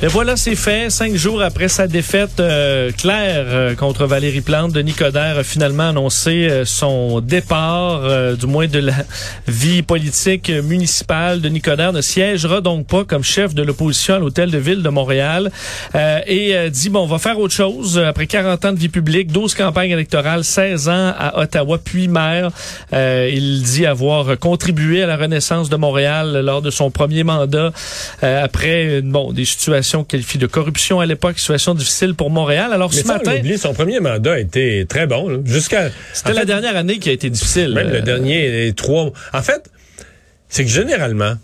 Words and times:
Et 0.00 0.06
voilà, 0.06 0.36
c'est 0.36 0.54
fait. 0.54 0.90
Cinq 0.90 1.16
jours 1.16 1.42
après 1.42 1.66
sa 1.66 1.88
défaite 1.88 2.38
euh, 2.38 2.92
claire 2.92 3.46
euh, 3.48 3.74
contre 3.74 4.06
Valérie 4.06 4.42
Plante, 4.42 4.70
Denis 4.70 4.92
Coderre 4.92 5.38
a 5.38 5.42
finalement 5.42 5.88
annoncé 5.88 6.46
euh, 6.48 6.64
son 6.64 7.20
départ, 7.20 8.02
euh, 8.04 8.36
du 8.36 8.46
moins 8.46 8.68
de 8.68 8.78
la 8.78 8.94
vie 9.48 9.82
politique 9.82 10.50
municipale. 10.50 11.40
Denis 11.40 11.60
Coderre 11.60 11.92
ne 11.92 12.00
siégera 12.00 12.60
donc 12.60 12.86
pas 12.86 13.02
comme 13.02 13.24
chef 13.24 13.56
de 13.56 13.64
l'opposition 13.64 14.14
à 14.14 14.18
l'hôtel 14.20 14.52
de 14.52 14.58
ville 14.58 14.84
de 14.84 14.88
Montréal 14.88 15.50
euh, 15.96 16.20
et 16.28 16.70
dit, 16.70 16.90
bon, 16.90 17.00
on 17.00 17.06
va 17.06 17.18
faire 17.18 17.40
autre 17.40 17.54
chose. 17.54 17.98
Après 17.98 18.28
40 18.28 18.66
ans 18.66 18.72
de 18.72 18.78
vie 18.78 18.88
publique, 18.88 19.32
12 19.32 19.56
campagnes 19.56 19.90
électorales, 19.90 20.44
16 20.44 20.88
ans 20.90 21.12
à 21.18 21.40
Ottawa, 21.40 21.76
puis 21.76 22.06
maire, 22.06 22.50
il 22.92 23.62
dit 23.64 23.84
avoir 23.84 24.38
contribué 24.38 25.02
à 25.02 25.08
la 25.08 25.16
renaissance 25.16 25.68
de 25.68 25.76
Montréal 25.76 26.40
lors 26.44 26.62
de 26.62 26.70
son 26.70 26.92
premier 26.92 27.24
mandat 27.24 27.72
après, 28.22 29.02
bon, 29.02 29.32
des 29.32 29.44
situations 29.44 29.87
qualifiée 30.04 30.40
de 30.40 30.46
corruption 30.46 31.00
à 31.00 31.06
l'époque, 31.06 31.38
situation 31.38 31.74
difficile 31.74 32.14
pour 32.14 32.30
Montréal. 32.30 32.72
Alors 32.72 32.90
Mais 32.90 33.00
ce 33.00 33.06
ça, 33.06 33.14
matin, 33.14 33.32
on 33.36 33.38
oublie, 33.40 33.58
son 33.58 33.74
premier 33.74 34.00
mandat 34.00 34.32
a 34.34 34.38
été 34.38 34.86
très 34.88 35.06
bon. 35.06 35.42
Jusqu'à 35.44 35.90
c'était 36.12 36.32
la 36.32 36.40
fait, 36.40 36.46
dernière 36.46 36.76
année 36.76 36.98
qui 36.98 37.08
a 37.08 37.12
été 37.12 37.30
difficile. 37.30 37.72
Même 37.74 37.88
Euh, 37.88 37.92
le 37.94 38.02
dernier, 38.02 38.50
les 38.50 38.72
trois. 38.72 39.12
En 39.32 39.42
fait, 39.42 39.70
c'est 40.48 40.64
que 40.64 40.70
généralement, 40.70 41.34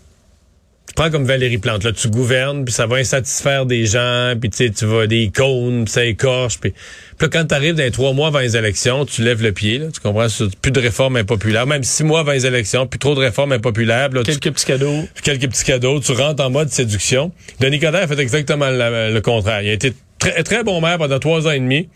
prends 0.93 1.09
comme 1.09 1.25
Valérie 1.25 1.57
Plante, 1.57 1.83
là, 1.83 1.91
tu 1.91 2.09
gouvernes, 2.09 2.63
puis 2.63 2.73
ça 2.73 2.85
va 2.85 2.97
insatisfaire 2.97 3.65
des 3.65 3.85
gens, 3.85 4.33
puis 4.39 4.49
tu 4.49 4.57
sais, 4.57 4.69
tu 4.69 4.85
vas 4.85 5.07
des 5.07 5.31
cônes, 5.35 5.85
puis 5.85 5.91
ça 5.93 6.05
écorche, 6.05 6.59
puis 6.59 6.73
puis 7.17 7.27
là, 7.27 7.29
quand 7.31 7.45
t'arrives 7.45 7.75
dans 7.75 7.83
les 7.83 7.91
trois 7.91 8.11
mois 8.13 8.27
avant 8.27 8.39
les 8.39 8.57
élections, 8.57 9.05
tu 9.05 9.23
lèves 9.23 9.41
le 9.41 9.53
pied, 9.53 9.77
là, 9.77 9.85
tu 9.93 10.01
comprends? 10.01 10.27
Plus 10.61 10.71
de 10.71 10.79
réformes 10.81 11.15
impopulaires, 11.15 11.65
même 11.65 11.83
six 11.83 12.03
mois 12.03 12.19
avant 12.19 12.33
les 12.33 12.45
élections, 12.45 12.87
puis 12.87 12.99
trop 12.99 13.15
de 13.15 13.21
réformes 13.21 13.53
impopulaires, 13.53 14.09
là, 14.09 14.21
tu- 14.23 14.31
Quelques 14.37 14.53
petits 14.53 14.65
cadeaux. 14.65 15.05
quelques 15.23 15.47
petits 15.49 15.63
cadeaux, 15.63 15.99
tu 16.01 16.11
rentres 16.11 16.43
en 16.43 16.49
mode 16.49 16.69
séduction. 16.69 17.31
Denis 17.61 17.79
Coderre 17.79 18.03
a 18.03 18.07
fait 18.07 18.19
exactement 18.19 18.69
la- 18.69 19.09
le 19.09 19.21
contraire. 19.21 19.61
Il 19.61 19.69
a 19.69 19.73
été 19.73 19.93
très, 20.19 20.43
très 20.43 20.63
bon 20.63 20.81
maire 20.81 20.97
pendant 20.97 21.19
trois 21.19 21.47
ans 21.47 21.51
et 21.51 21.59
demi. 21.59 21.87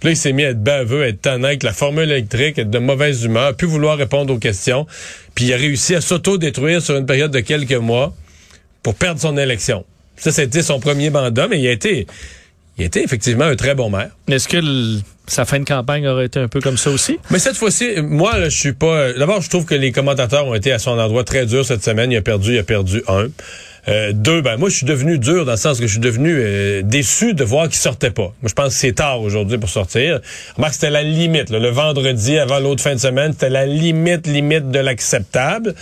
Puis 0.00 0.08
là, 0.08 0.10
il 0.10 0.16
s'est 0.16 0.32
mis 0.32 0.44
à 0.44 0.50
être 0.50 0.62
baveux, 0.62 1.04
à 1.04 1.06
être 1.08 1.22
tannant 1.22 1.46
avec 1.46 1.62
la 1.62 1.72
formule 1.72 2.10
électrique, 2.10 2.58
être 2.58 2.68
de 2.70 2.78
mauvaise 2.80 3.22
humeur, 3.24 3.54
plus 3.54 3.68
vouloir 3.68 3.96
répondre 3.96 4.34
aux 4.34 4.38
questions. 4.38 4.86
Puis 5.36 5.44
il 5.46 5.52
a 5.52 5.56
réussi 5.56 5.94
à 5.94 6.00
s'auto-détruire 6.00 6.82
sur 6.82 6.96
une 6.96 7.06
période 7.06 7.30
de 7.30 7.40
quelques 7.40 7.72
mois 7.74 8.12
pour 8.84 8.94
perdre 8.94 9.20
son 9.20 9.36
élection. 9.36 9.84
Ça, 10.16 10.30
c'était 10.30 10.62
son 10.62 10.78
premier 10.78 11.10
mandat, 11.10 11.48
mais 11.48 11.58
il 11.60 11.66
a 11.66 11.72
été, 11.72 12.06
il 12.78 12.82
a 12.84 12.86
été 12.86 13.02
effectivement 13.02 13.46
un 13.46 13.56
très 13.56 13.74
bon 13.74 13.90
maire. 13.90 14.10
Est-ce 14.28 14.46
que 14.46 14.58
le- 14.58 15.00
sa 15.26 15.44
fin 15.44 15.58
de 15.58 15.64
campagne 15.64 16.06
aurait 16.06 16.26
été 16.26 16.38
un 16.38 16.46
peu 16.48 16.60
comme 16.60 16.76
ça 16.76 16.90
aussi? 16.90 17.18
Mais 17.30 17.38
cette 17.40 17.56
fois-ci, 17.56 17.94
moi, 18.02 18.38
là, 18.38 18.48
je 18.48 18.56
suis 18.56 18.74
pas. 18.74 19.12
D'abord, 19.14 19.40
je 19.40 19.48
trouve 19.48 19.64
que 19.64 19.74
les 19.74 19.90
commentateurs 19.90 20.46
ont 20.46 20.54
été 20.54 20.70
à 20.70 20.78
son 20.78 20.92
endroit 20.98 21.24
très 21.24 21.46
durs 21.46 21.64
cette 21.64 21.82
semaine. 21.82 22.12
Il 22.12 22.16
a 22.16 22.22
perdu, 22.22 22.52
il 22.52 22.58
a 22.58 22.62
perdu 22.62 23.02
un. 23.08 23.26
Euh, 23.88 24.12
deux, 24.14 24.40
ben 24.40 24.56
moi, 24.56 24.68
je 24.68 24.76
suis 24.76 24.86
devenu 24.86 25.18
dur 25.18 25.44
dans 25.44 25.52
le 25.52 25.58
sens 25.58 25.78
que 25.78 25.86
je 25.86 25.92
suis 25.92 26.00
devenu 26.00 26.34
euh, 26.38 26.82
déçu 26.82 27.34
de 27.34 27.44
voir 27.44 27.68
qu'il 27.68 27.76
sortait 27.76 28.10
pas. 28.10 28.32
Moi, 28.42 28.48
je 28.48 28.54
pense 28.54 28.68
que 28.68 28.80
c'est 28.80 28.92
tard 28.92 29.20
aujourd'hui 29.20 29.58
pour 29.58 29.68
sortir. 29.68 30.20
Remarque, 30.56 30.74
c'était 30.74 30.90
la 30.90 31.02
limite. 31.02 31.50
là. 31.50 31.58
Le 31.58 31.68
vendredi 31.68 32.38
avant 32.38 32.60
l'autre 32.60 32.82
fin 32.82 32.94
de 32.94 33.00
semaine, 33.00 33.32
c'était 33.32 33.50
la 33.50 33.66
limite, 33.66 34.26
limite 34.26 34.70
de 34.70 34.78
l'acceptable. 34.78 35.74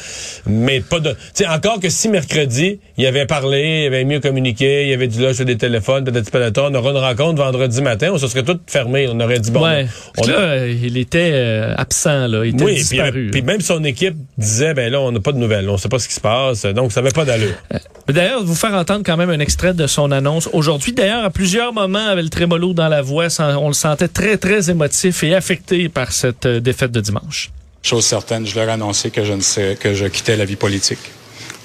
Mais 0.47 0.81
pas 0.81 1.01
de. 1.01 1.11
Tu 1.11 1.17
sais, 1.35 1.47
encore 1.47 1.81
que 1.81 1.89
si 1.89 2.09
mercredi, 2.09 2.81
il 2.97 3.07
avait 3.07 3.27
parlé, 3.27 3.83
il 3.85 3.87
avait 3.87 4.05
mieux 4.05 4.21
communiqué, 4.21 4.89
il 4.89 4.93
avait 4.93 5.07
dit 5.07 5.21
là, 5.21 5.33
je 5.33 5.39
fais 5.39 5.45
des 5.45 5.59
téléphones, 5.59 6.05
peut-être 6.05 6.31
pas 6.31 6.51
on 6.61 6.75
aura 6.75 6.91
une 6.91 6.97
rencontre 6.97 7.43
vendredi 7.43 7.83
matin, 7.83 8.11
on 8.13 8.19
se 8.19 8.27
serait 8.27 8.43
tout 8.43 8.59
fermé. 8.67 9.09
On 9.09 9.19
aurait 9.21 9.39
dit 9.39 9.51
bon. 9.51 9.65
ouais. 9.65 9.87
on 10.19 10.27
là, 10.27 10.39
euh, 10.39 10.75
il 10.83 10.97
était 10.99 11.31
euh, 11.33 11.75
absent, 11.77 12.27
là. 12.27 12.45
Il 12.45 12.55
était 12.55 12.65
oui, 12.65 12.75
puis, 12.75 12.83
disparu. 12.83 13.31
puis 13.31 13.43
même 13.43 13.61
son 13.61 13.83
équipe 13.85 14.17
disait, 14.39 14.75
ben 14.75 14.91
là, 14.91 15.01
on 15.01 15.13
n'a 15.13 15.21
pas 15.21 15.33
de 15.33 15.39
nouvelles, 15.39 15.69
on 15.69 15.77
sait 15.77 15.89
pas 15.89 15.99
ce 15.99 16.09
qui 16.09 16.15
se 16.15 16.21
passe, 16.21 16.65
donc 16.67 16.93
ça 16.93 17.01
n'avait 17.01 17.13
pas 17.13 17.25
d'allure. 17.25 17.55
D'ailleurs, 18.09 18.45
vous 18.45 18.55
faire 18.55 18.75
entendre 18.75 19.03
quand 19.07 19.17
même 19.17 19.31
un 19.31 19.39
extrait 19.39 19.75
de 19.75 19.87
son 19.87 20.11
annonce 20.11 20.49
aujourd'hui. 20.53 20.93
D'ailleurs, 20.93 21.25
à 21.25 21.31
plusieurs 21.31 21.73
moments, 21.73 22.07
avec 22.07 22.25
le 22.25 22.31
trémolo 22.31 22.73
dans 22.73 22.89
la 22.89 23.01
voix, 23.01 23.29
on 23.39 23.69
le 23.69 23.75
sentait 23.75 24.09
très, 24.09 24.37
très 24.37 24.71
émotif 24.71 25.23
et 25.23 25.35
affecté 25.35 25.89
par 25.89 26.13
cette 26.13 26.47
euh, 26.47 26.61
défaite 26.61 26.91
de 26.91 27.01
dimanche. 27.01 27.51
Chose 27.83 28.05
certaine, 28.05 28.47
je 28.47 28.55
leur 28.55 28.69
ai 28.69 28.73
annoncé 28.73 29.11
que 29.11 29.25
je 29.25 29.33
ne 29.33 29.75
que 29.75 29.95
je 29.95 30.07
quittais 30.07 30.37
la 30.37 30.45
vie 30.45 30.57
politique. 30.57 30.99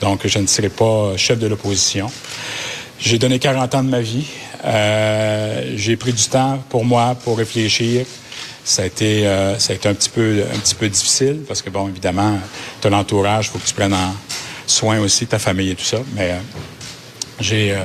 Donc, 0.02 0.26
je 0.26 0.40
ne 0.40 0.48
serai 0.48 0.70
pas 0.70 1.18
chef 1.18 1.40
de 1.40 1.48
l'opposition. 1.48 2.08
J'ai 3.00 3.18
donné 3.18 3.40
40 3.40 3.76
ans 3.76 3.84
de 3.84 3.90
ma 3.90 4.02
vie. 4.02 4.26
Euh, 4.66 5.74
j'ai 5.76 5.96
pris 5.98 6.14
du 6.14 6.24
temps 6.24 6.64
pour 6.70 6.86
moi, 6.86 7.16
pour 7.24 7.38
réfléchir. 7.38 8.06
Ça 8.64 8.84
a 8.84 8.86
été, 8.86 9.28
euh, 9.28 9.58
ça 9.60 9.74
a 9.74 9.76
été 9.76 9.88
un 9.88 9.94
petit 9.94 10.10
peu, 10.10 10.44
un 10.54 10.60
petit 10.60 10.76
peu 10.76 10.90
difficile 10.90 11.42
parce 11.48 11.62
que 11.62 11.70
bon, 11.70 11.88
évidemment, 11.88 12.40
tu 12.82 12.88
as 12.88 12.90
l'entourage, 12.90 13.50
faut 13.50 13.60
que 13.60 13.68
tu 13.68 13.74
prennes 13.74 13.94
en 13.94 14.14
soin 14.68 15.00
aussi 15.00 15.26
ta 15.26 15.40
famille 15.40 15.72
et 15.72 15.76
tout 15.76 15.84
ça. 15.84 15.98
Mais 16.16 16.32
euh, 16.32 16.36
j'ai, 17.40 17.72
euh, 17.74 17.78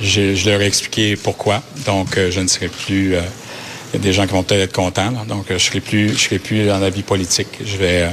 j'ai- 0.00 0.36
je 0.36 0.50
leur 0.50 0.60
ai 0.60 0.66
expliqué 0.66 1.16
pourquoi. 1.16 1.62
Donc, 1.86 2.18
euh, 2.18 2.30
je 2.30 2.40
ne 2.40 2.48
serai 2.48 2.68
plus. 2.68 3.14
euh, 3.14 3.20
il 3.94 3.98
y 3.98 4.00
a 4.00 4.04
des 4.04 4.12
gens 4.12 4.26
qui 4.26 4.32
vont 4.32 4.42
peut-être 4.42 4.62
être 4.62 4.72
contents. 4.72 5.10
là. 5.10 5.24
Donc, 5.28 5.50
euh, 5.50 5.58
je 5.58 5.64
serai 5.64 5.80
plus, 5.80 6.10
je 6.10 6.18
serai 6.18 6.38
plus 6.38 6.66
dans 6.66 6.78
la 6.78 6.90
vie 6.90 7.02
politique. 7.02 7.48
Je 7.64 7.76
vais, 7.76 8.02
euh, 8.02 8.08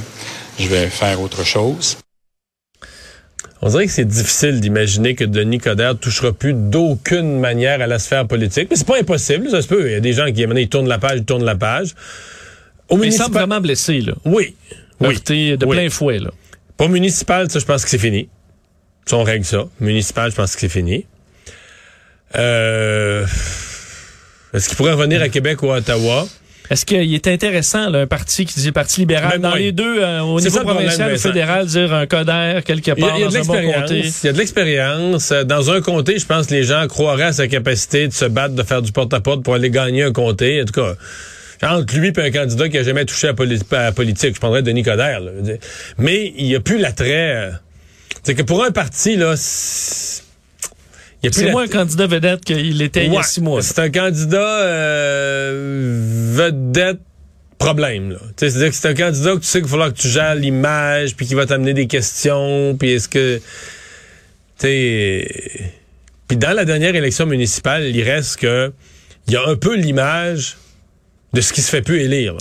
je 0.59 0.67
vais 0.67 0.87
faire 0.87 1.19
autre 1.21 1.45
chose. 1.45 1.97
On 3.61 3.69
dirait 3.69 3.87
que 3.87 3.91
c'est 3.91 4.05
difficile 4.07 4.61
d'imaginer 4.61 5.15
que 5.15 5.25
Denis 5.25 5.57
Coderre 5.57 5.97
touchera 5.97 6.31
plus 6.31 6.53
d'aucune 6.53 7.39
manière 7.39 7.81
à 7.81 7.87
la 7.87 7.99
sphère 7.99 8.25
politique, 8.25 8.67
mais 8.69 8.77
c'est 8.77 8.87
pas 8.87 8.97
impossible, 8.99 9.49
ça 9.49 9.61
se 9.61 9.67
peut. 9.67 9.87
Il 9.87 9.91
y 9.91 9.95
a 9.95 9.99
des 9.99 10.13
gens 10.13 10.25
qui, 10.31 10.45
donné, 10.45 10.61
ils 10.61 10.69
tournent 10.69 10.87
la 10.87 10.97
page, 10.97 11.17
ils 11.19 11.25
tournent 11.25 11.43
la 11.43 11.55
page. 11.55 11.93
Au 12.87 12.95
Mais 12.97 13.07
il 13.07 13.13
semble 13.13 13.33
vraiment 13.33 13.59
blessé, 13.59 13.99
là. 14.01 14.13
Oui. 14.25 14.55
Oui. 15.01 15.07
Heurté 15.13 15.57
de 15.57 15.65
Oui. 15.65 15.75
plein 15.75 15.89
fouet, 15.89 16.19
là. 16.19 16.31
Pour 16.79 16.87
municipal, 16.87 17.51
ça, 17.51 17.59
je 17.59 17.65
pense 17.65 17.83
que 17.83 17.89
c'est 17.89 17.97
fini. 17.97 18.29
Ça, 19.05 19.17
on 19.17 19.23
règle 19.23 19.43
ça. 19.43 19.65
Municipal, 19.81 20.31
je 20.31 20.35
pense 20.37 20.53
que 20.53 20.61
c'est 20.61 20.69
fini. 20.69 21.05
Euh... 22.37 23.25
Est-ce 24.53 24.69
qu'il 24.69 24.77
pourrait 24.77 24.93
revenir 24.93 25.21
à 25.21 25.27
Québec 25.27 25.61
ou 25.61 25.73
à 25.73 25.79
Ottawa? 25.79 26.25
Est-ce 26.69 26.85
qu'il 26.85 27.13
est 27.13 27.27
intéressant, 27.27 27.89
là, 27.89 27.99
un 27.99 28.07
parti 28.07 28.45
qui 28.45 28.57
dit 28.61 28.67
le 28.67 28.71
Parti 28.71 29.01
libéral, 29.01 29.33
Même 29.33 29.41
dans 29.41 29.55
les 29.55 29.73
deux, 29.73 30.01
euh, 30.01 30.21
au 30.21 30.39
niveau 30.39 30.57
ça 30.57 30.63
provincial 30.63 31.11
Vincent. 31.11 31.27
fédéral, 31.27 31.65
dire 31.65 31.93
un 31.93 32.05
coder 32.05 32.61
quelque 32.63 32.91
Il 32.95 32.99
y 32.99 33.03
a, 33.03 33.07
part 33.07 33.17
il 33.17 33.21
y 33.21 33.25
a 33.25 33.27
de 33.27 33.33
dans 33.33 33.39
un 33.39 33.61
bon 33.61 33.73
comté? 33.73 33.99
Il 33.99 34.25
y 34.25 34.29
a 34.29 34.31
de 34.31 34.37
l'expérience. 34.37 35.33
Dans 35.33 35.71
un 35.71 35.81
comté, 35.81 36.17
je 36.17 36.25
pense 36.25 36.47
que 36.47 36.53
les 36.53 36.63
gens 36.63 36.87
croiraient 36.87 37.23
à 37.23 37.33
sa 37.33 37.49
capacité 37.49 38.07
de 38.07 38.13
se 38.13 38.23
battre, 38.23 38.55
de 38.55 38.63
faire 38.63 38.81
du 38.81 38.93
porte-à-porte 38.93 39.43
pour 39.43 39.53
aller 39.53 39.69
gagner 39.69 40.03
un 40.03 40.13
comté. 40.13 40.61
En 40.61 40.65
tout 40.65 40.79
cas, 40.79 40.93
entre 41.63 41.97
lui 41.97 42.09
et 42.15 42.19
un 42.21 42.31
candidat 42.31 42.69
qui 42.69 42.77
a 42.77 42.83
jamais 42.83 43.05
touché 43.05 43.27
à, 43.27 43.33
la 43.71 43.91
politique, 43.91 44.35
je 44.35 44.39
prendrais 44.39 44.61
Denis 44.63 44.83
Coderre. 44.83 45.19
là. 45.19 45.31
Mais 45.97 46.33
il 46.37 46.45
n'y 46.45 46.55
a 46.55 46.59
plus 46.59 46.77
l'attrait. 46.77 47.35
euh, 47.35 47.51
C'est 48.23 48.35
que 48.35 48.43
pour 48.43 48.63
un 48.63 48.71
parti, 48.71 49.15
là, 49.15 49.35
c'est- 49.37 50.23
il 51.21 51.25
y 51.25 51.27
a 51.27 51.31
plus 51.31 51.39
C'est 51.39 51.45
la- 51.47 51.51
moins 51.51 51.63
un 51.63 51.67
candidat 51.67 52.07
vedette 52.07 52.45
qu'il 52.45 52.81
était 52.81 53.05
il 53.05 53.11
y 53.11 53.15
a 53.15 53.19
Ouais, 53.19 53.23
six 53.25 53.41
mois. 53.41 53.61
C'est 53.61 53.79
un 53.79 53.89
candidat 53.89 54.61
euh, 54.63 55.99
vedette 56.33 56.99
problème. 57.57 58.17
C'est-à-dire 58.37 58.69
que 58.69 58.75
c'est 58.75 58.87
un 58.87 58.93
candidat 58.93 59.33
que 59.33 59.39
tu 59.39 59.45
sais 59.47 59.59
qu'il 59.59 59.65
va 59.65 59.71
falloir 59.71 59.93
que 59.93 59.99
tu 59.99 60.07
gères 60.07 60.35
l'image, 60.35 61.15
puis 61.15 61.25
qu'il 61.25 61.35
va 61.35 61.45
t'amener 61.45 61.73
des 61.73 61.87
questions, 61.87 62.77
puis 62.79 62.91
est-ce 62.91 63.09
que... 63.09 63.41
Puis 66.27 66.37
dans 66.37 66.53
la 66.55 66.63
dernière 66.65 66.95
élection 66.95 67.25
municipale, 67.25 67.83
il 67.85 68.03
reste 68.03 68.37
que... 68.37 68.71
Il 69.27 69.33
y 69.33 69.37
a 69.37 69.45
un 69.47 69.55
peu 69.55 69.75
l'image 69.75 70.57
de 71.33 71.41
ce 71.41 71.53
qui 71.53 71.61
se 71.61 71.69
fait 71.69 71.81
plus 71.81 72.01
élire. 72.01 72.35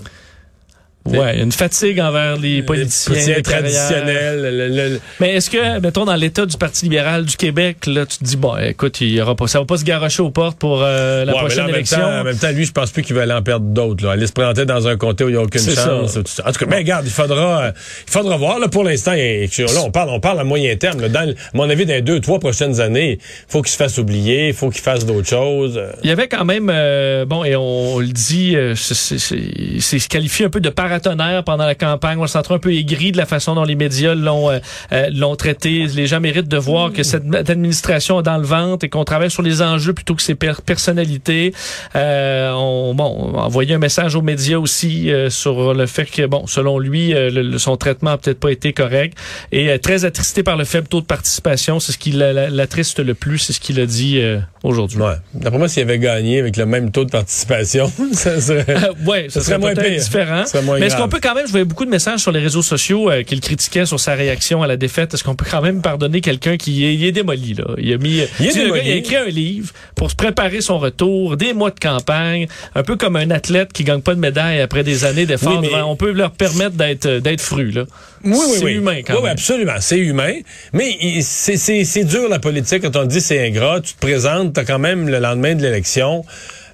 Ouais, 1.07 1.41
une 1.41 1.53
fatigue 1.53 2.01
envers 2.01 2.37
les 2.37 2.63
politiciens, 2.63 3.15
Les 3.15 3.43
politiciens 3.43 3.43
traditionnels. 3.61 4.43
le- 4.43 4.69
le- 4.69 4.89
le- 4.91 5.01
Mais 5.21 5.37
est-ce 5.37 5.49
que, 5.49 5.81
mettons, 5.81 6.05
dans 6.05 6.15
l'état 6.17 6.45
du 6.45 6.56
Parti 6.59 6.85
libéral 6.85 7.25
du 7.25 7.35
Québec, 7.37 7.87
là, 7.87 8.05
tu 8.05 8.19
te 8.19 8.25
dis, 8.25 8.37
bon, 8.37 8.55
écoute, 8.59 9.00
il 9.00 9.11
y 9.15 9.21
aura 9.23 9.35
pas, 9.35 9.47
ça 9.47 9.59
va 9.59 9.65
pas 9.65 9.79
se 9.79 9.85
garocher 9.85 10.21
aux 10.23 10.31
portes 10.31 10.59
pour 10.59 10.83
euh, 10.83 11.25
la 11.25 11.33
Ouais, 11.33 11.39
là, 11.39 11.45
prochaine 11.45 11.62
en, 11.62 11.67
même 11.67 11.75
élection? 11.77 11.99
temps, 12.00 12.21
en 12.21 12.25
même 12.25 12.37
temps, 12.37 12.50
lui, 12.50 12.67
je 12.67 12.73
pense 12.73 12.91
plus 12.91 13.03
qu'il 13.03 13.17
va 13.17 13.23
aller 13.23 13.33
en 13.33 13.43
perdre 13.43 13.65
d'autres. 13.67 14.05
Là. 14.05 14.12
Aller 14.12 14.27
se 14.27 14.33
présenter 14.33 14.67
dans 14.67 14.87
un 14.87 14.97
comté 14.99 15.25
où 15.25 15.29
il 15.29 15.33
n'y 15.33 15.39
a 15.39 15.43
aucune 15.43 15.62
chance. 15.62 16.12
ça. 16.12 16.21
tout 16.23 16.27
ça. 16.31 16.43
En 16.47 16.53
tout 16.53 16.59
cas, 16.59 16.67
mais 16.69 16.77
regarde, 16.77 17.06
il 17.06 17.12
faudra, 17.12 17.62
euh, 17.69 17.73
il 18.06 18.12
faudra 18.12 18.37
voir. 18.37 18.59
Là, 18.59 18.69
pour 18.69 18.85
l'instant, 18.85 19.12
là, 19.12 19.81
on 19.85 19.91
parle, 19.91 20.11
on 20.11 20.21
parle 20.21 20.41
à 20.41 20.44
moyen 20.44 20.77
terme. 20.77 21.01
Là, 21.01 21.09
dans, 21.09 21.31
à 21.31 21.33
mon 21.55 21.71
avis, 21.71 21.87
dans 21.87 21.94
les 21.94 22.03
deux, 22.03 22.21
trois 22.21 22.39
prochaines 22.39 22.81
années, 22.83 23.19
il 23.23 23.51
faut 23.53 23.62
qu'il 23.62 23.73
se 23.73 23.77
fasse 23.79 23.97
oublier, 23.97 24.49
il 24.49 24.55
faut 24.55 24.69
qu'il 24.69 24.83
fasse 24.83 25.06
d'autres 25.06 25.29
choses. 25.29 25.79
euh. 25.79 25.91
Il 26.03 26.11
y 26.11 26.12
avait 26.12 26.29
quand 26.29 26.44
même, 26.44 26.71
euh, 26.71 27.25
bon, 27.25 27.44
et 27.44 27.56
on, 27.56 27.94
on 27.94 27.99
le 28.01 28.09
dit, 28.09 28.56
euh, 28.56 28.75
c'est- 28.75 28.93
c'est 28.94 29.19
c'est- 29.19 29.81
c'est 29.81 30.06
qualifié 30.09 30.44
un 30.44 30.51
peu 30.51 30.61
de 30.61 30.69
paratonnerre 30.99 31.45
pendant 31.45 31.67
la 31.67 31.75
campagne. 31.75 32.19
On 32.19 32.27
sentait 32.27 32.53
un 32.53 32.59
peu 32.59 32.73
aigri 32.73 33.12
de 33.12 33.17
la 33.17 33.27
façon 33.27 33.55
dont 33.55 33.65
les 33.65 33.75
médias 33.75 34.15
l'ont 34.15 34.50
euh, 34.50 34.59
euh, 34.93 35.09
l'ont 35.12 35.37
traité. 35.37 35.87
Les 35.87 36.06
gens 36.06 36.21
méritent 36.21 36.49
de 36.49 36.56
voir 36.56 36.93
que 36.93 37.03
cette 37.03 37.50
administration 37.50 38.21
est 38.21 38.23
dans 38.23 38.39
le 38.39 38.45
ventre 38.45 38.85
et 38.85 38.89
qu'on 38.89 39.05
travaille 39.05 39.31
sur 39.31 39.43
les 39.43 39.62
enjeux 39.62 39.93
plutôt 39.93 40.15
que 40.15 40.23
ses 40.23 40.35
per 40.35 40.55
personnalités. 40.65 41.55
Euh, 41.97 42.53
on, 42.53 42.95
bon, 42.95 43.33
on 43.35 43.39
a 43.39 43.43
envoyé 43.43 43.75
un 43.75 43.79
message 43.79 44.15
aux 44.15 44.23
médias 44.23 44.59
aussi 44.59 45.11
sur 45.29 45.75
le 45.75 45.87
fait 45.87 46.06
que, 46.06 46.27
bon, 46.27 46.47
selon 46.47 46.79
lui, 46.79 47.12
le, 47.15 47.59
son 47.59 47.77
traitement 47.77 48.12
a 48.12 48.19
peut-être 48.19 48.41
pas 48.41 48.51
été 48.51 48.73
correct. 48.73 49.17
Et 49.53 49.79
très 49.79 50.05
attristé 50.05 50.43
par 50.43 50.56
le 50.56 50.65
faible 50.65 50.89
taux 50.89 51.01
de 51.01 51.06
participation. 51.06 51.81
C'est 51.81 51.93
ce 51.93 51.99
qui 51.99 52.12
l'attriste 52.12 53.01
le 53.01 53.15
plus. 53.15 53.39
C'est 53.39 53.53
ce 53.53 53.61
qu'il 53.61 53.81
a 53.81 53.87
dit 53.87 54.21
aujourd'hui. 54.62 54.99
Ouais. 54.99 55.14
D'après 55.34 55.58
moi, 55.58 55.69
s'il 55.69 55.82
avait 55.82 55.99
gagné 55.99 56.40
avec 56.40 56.56
le 56.56 56.66
même 56.66 56.90
taux 56.90 57.05
de 57.05 57.10
participation, 57.10 57.90
ça 58.12 58.40
serait, 58.40 58.64
ouais, 59.06 59.26
ça, 59.28 59.40
serait, 59.40 59.58
moins 59.58 59.75
pire. 59.75 59.90
différent. 59.90 60.44
Mais 60.78 60.87
est-ce 60.87 60.96
qu'on 60.96 61.08
peut 61.08 61.20
quand 61.22 61.34
même, 61.34 61.46
je 61.46 61.50
voyais 61.50 61.64
beaucoup 61.64 61.84
de 61.84 61.90
messages 61.90 62.20
sur 62.20 62.32
les 62.32 62.40
réseaux 62.40 62.62
sociaux 62.62 63.10
euh, 63.10 63.22
qu'il 63.22 63.40
critiquait 63.40 63.87
sur 63.87 64.00
sa 64.00 64.14
réaction 64.14 64.62
à 64.62 64.66
la 64.66 64.76
défaite. 64.76 65.14
Est-ce 65.14 65.25
qu'on 65.25 65.34
peut 65.37 65.46
quand 65.49 65.62
même 65.62 65.82
pardonner 65.82 66.20
quelqu'un 66.20 66.56
qui 66.56 66.84
est, 66.84 66.94
il 66.94 67.05
est 67.05 67.12
démoli, 67.12 67.55
là? 67.55 67.64
Il 67.78 67.93
a 67.93 67.99
mis, 67.99 68.22
il, 68.40 68.46
il 68.46 68.72
a 68.72 68.94
écrit 68.94 69.16
un 69.16 69.26
livre 69.26 69.72
pour 69.94 70.10
se 70.10 70.16
préparer 70.16 70.60
son 70.60 70.78
retour, 70.78 71.37
des 71.37 71.52
mois 71.52 71.70
de 71.70 71.81
campagne, 71.81 72.46
un 72.75 72.82
peu 72.82 72.96
comme 72.96 73.16
un 73.16 73.31
athlète 73.31 73.72
qui 73.72 73.84
gagne 73.84 74.00
pas 74.00 74.14
de 74.14 74.20
médaille 74.20 74.60
après 74.60 74.84
des 74.84 75.05
années 75.05 75.26
d'efforts. 75.26 75.60
Oui, 75.60 75.69
on 75.87 75.96
peut 75.96 76.12
leur 76.12 76.32
permettre 76.32 76.76
d'être, 76.76 77.08
d'être 77.19 77.40
fru, 77.40 77.70
là. 77.70 77.84
Oui, 78.25 78.37
oui, 78.37 78.56
c'est 78.59 78.73
humain 78.73 79.00
quand 79.06 79.20
oui, 79.23 79.29
absolument. 79.29 79.76
C'est 79.81 79.99
humain. 79.99 80.35
Mais 80.73 80.99
c'est 81.23 82.05
dur, 82.05 82.29
la 82.29 82.38
politique, 82.38 82.82
quand 82.82 82.97
on 82.97 83.05
dit 83.05 83.20
c'est 83.20 83.47
ingrat. 83.47 83.81
Tu 83.81 83.94
te 83.94 84.00
présentes, 84.00 84.55
tu 84.55 84.61
as 84.61 84.65
quand 84.65 84.79
même 84.79 85.09
le 85.09 85.19
lendemain 85.19 85.55
de 85.55 85.62
l'élection 85.62 86.25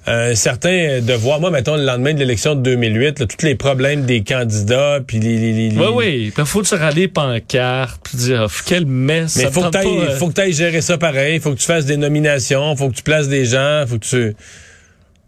un 0.07 0.35
certain 0.35 1.01
devoir. 1.01 1.39
Moi, 1.39 1.49
mettons, 1.49 1.75
le 1.75 1.83
lendemain 1.83 2.13
de 2.13 2.19
l'élection 2.19 2.55
de 2.55 2.61
2008, 2.61 3.27
tous 3.27 3.45
les 3.45 3.55
problèmes 3.55 4.05
des 4.05 4.23
candidats, 4.23 4.99
puis 5.05 5.19
les... 5.19 5.37
les, 5.37 5.69
les, 5.69 5.77
Oui, 5.77 5.87
oui. 5.93 6.33
Il 6.37 6.45
faut 6.45 6.63
se 6.63 6.75
râler 6.75 7.07
pancarte, 7.07 8.01
puis 8.03 8.17
dire, 8.17 8.45
oh, 8.47 8.61
quel 8.65 8.85
mess. 8.85 9.35
Mais 9.37 9.43
il 9.43 9.49
faut, 9.49 9.63
que 9.63 9.81
tu 9.81 9.87
euh, 9.87 10.15
faut 10.17 10.29
que 10.29 10.39
ailles 10.41 10.53
gérer 10.53 10.81
ça 10.81 10.97
pareil. 10.97 11.35
Il 11.35 11.41
faut 11.41 11.51
que 11.51 11.59
tu 11.59 11.65
fasses 11.65 11.85
des 11.85 11.97
nominations, 11.97 12.75
faut 12.75 12.89
que 12.89 12.95
tu 12.95 13.03
places 13.03 13.27
des 13.27 13.45
gens, 13.45 13.85
faut 13.87 13.97
que 13.97 14.05
tu... 14.05 14.35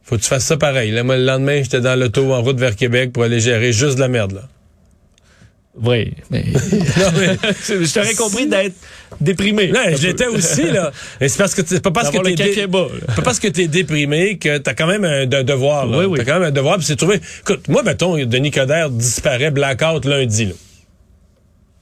Faut 0.04 0.16
que 0.16 0.22
tu 0.22 0.30
fasses 0.30 0.46
ça 0.46 0.56
pareil. 0.56 0.92
Là, 0.92 1.04
moi, 1.04 1.18
le 1.18 1.26
lendemain, 1.26 1.62
j'étais 1.62 1.82
dans 1.82 2.00
l'auto 2.00 2.32
en 2.34 2.42
route 2.42 2.58
vers 2.58 2.78
Québec 2.78 3.12
pour 3.12 3.24
aller 3.24 3.42
gérer 3.42 3.74
juste 3.74 3.96
de 3.96 4.00
la 4.00 4.08
merde, 4.08 4.34
là. 4.34 4.42
Oui, 5.84 6.12
mais, 6.32 6.44
non, 6.54 7.12
mais 7.18 7.38
je 7.70 7.94
t'aurais 7.94 8.16
compris 8.16 8.48
d'être 8.48 8.76
déprimé. 9.22 9.68
Non, 9.68 9.82
je 9.96 10.08
l'étais 10.08 10.26
aussi 10.26 10.64
là. 10.64 10.92
Et 11.22 11.30
c'est 11.30 11.38
parce 11.38 11.54
que 11.54 11.62
c'est 11.66 11.82
pas 11.82 11.92
parce 11.92 12.10
que 12.10 12.18
t'es 12.18 12.68
pas 12.68 12.88
parce 13.24 13.40
que 13.40 13.48
t'es 13.48 13.68
déprimé 13.68 14.38
que 14.38 14.58
t'as 14.58 14.74
quand 14.74 14.88
même 14.88 15.06
un, 15.06 15.26
devoir. 15.26 15.86
Là. 15.86 16.00
Oui, 16.00 16.06
oui. 16.06 16.18
T'as 16.18 16.26
quand 16.26 16.40
même 16.40 16.50
un 16.50 16.52
devoir. 16.52 16.78
Puis 16.78 16.86
c'est 16.86 16.96
trouvé. 16.96 17.20
Écoute, 17.42 17.68
moi 17.68 17.84
mettons, 17.84 18.18
Denis 18.18 18.52
Coderre 18.52 18.90
disparaît 18.90 19.52
blackout 19.52 20.06
lundi. 20.06 20.46
Là. 20.46 20.54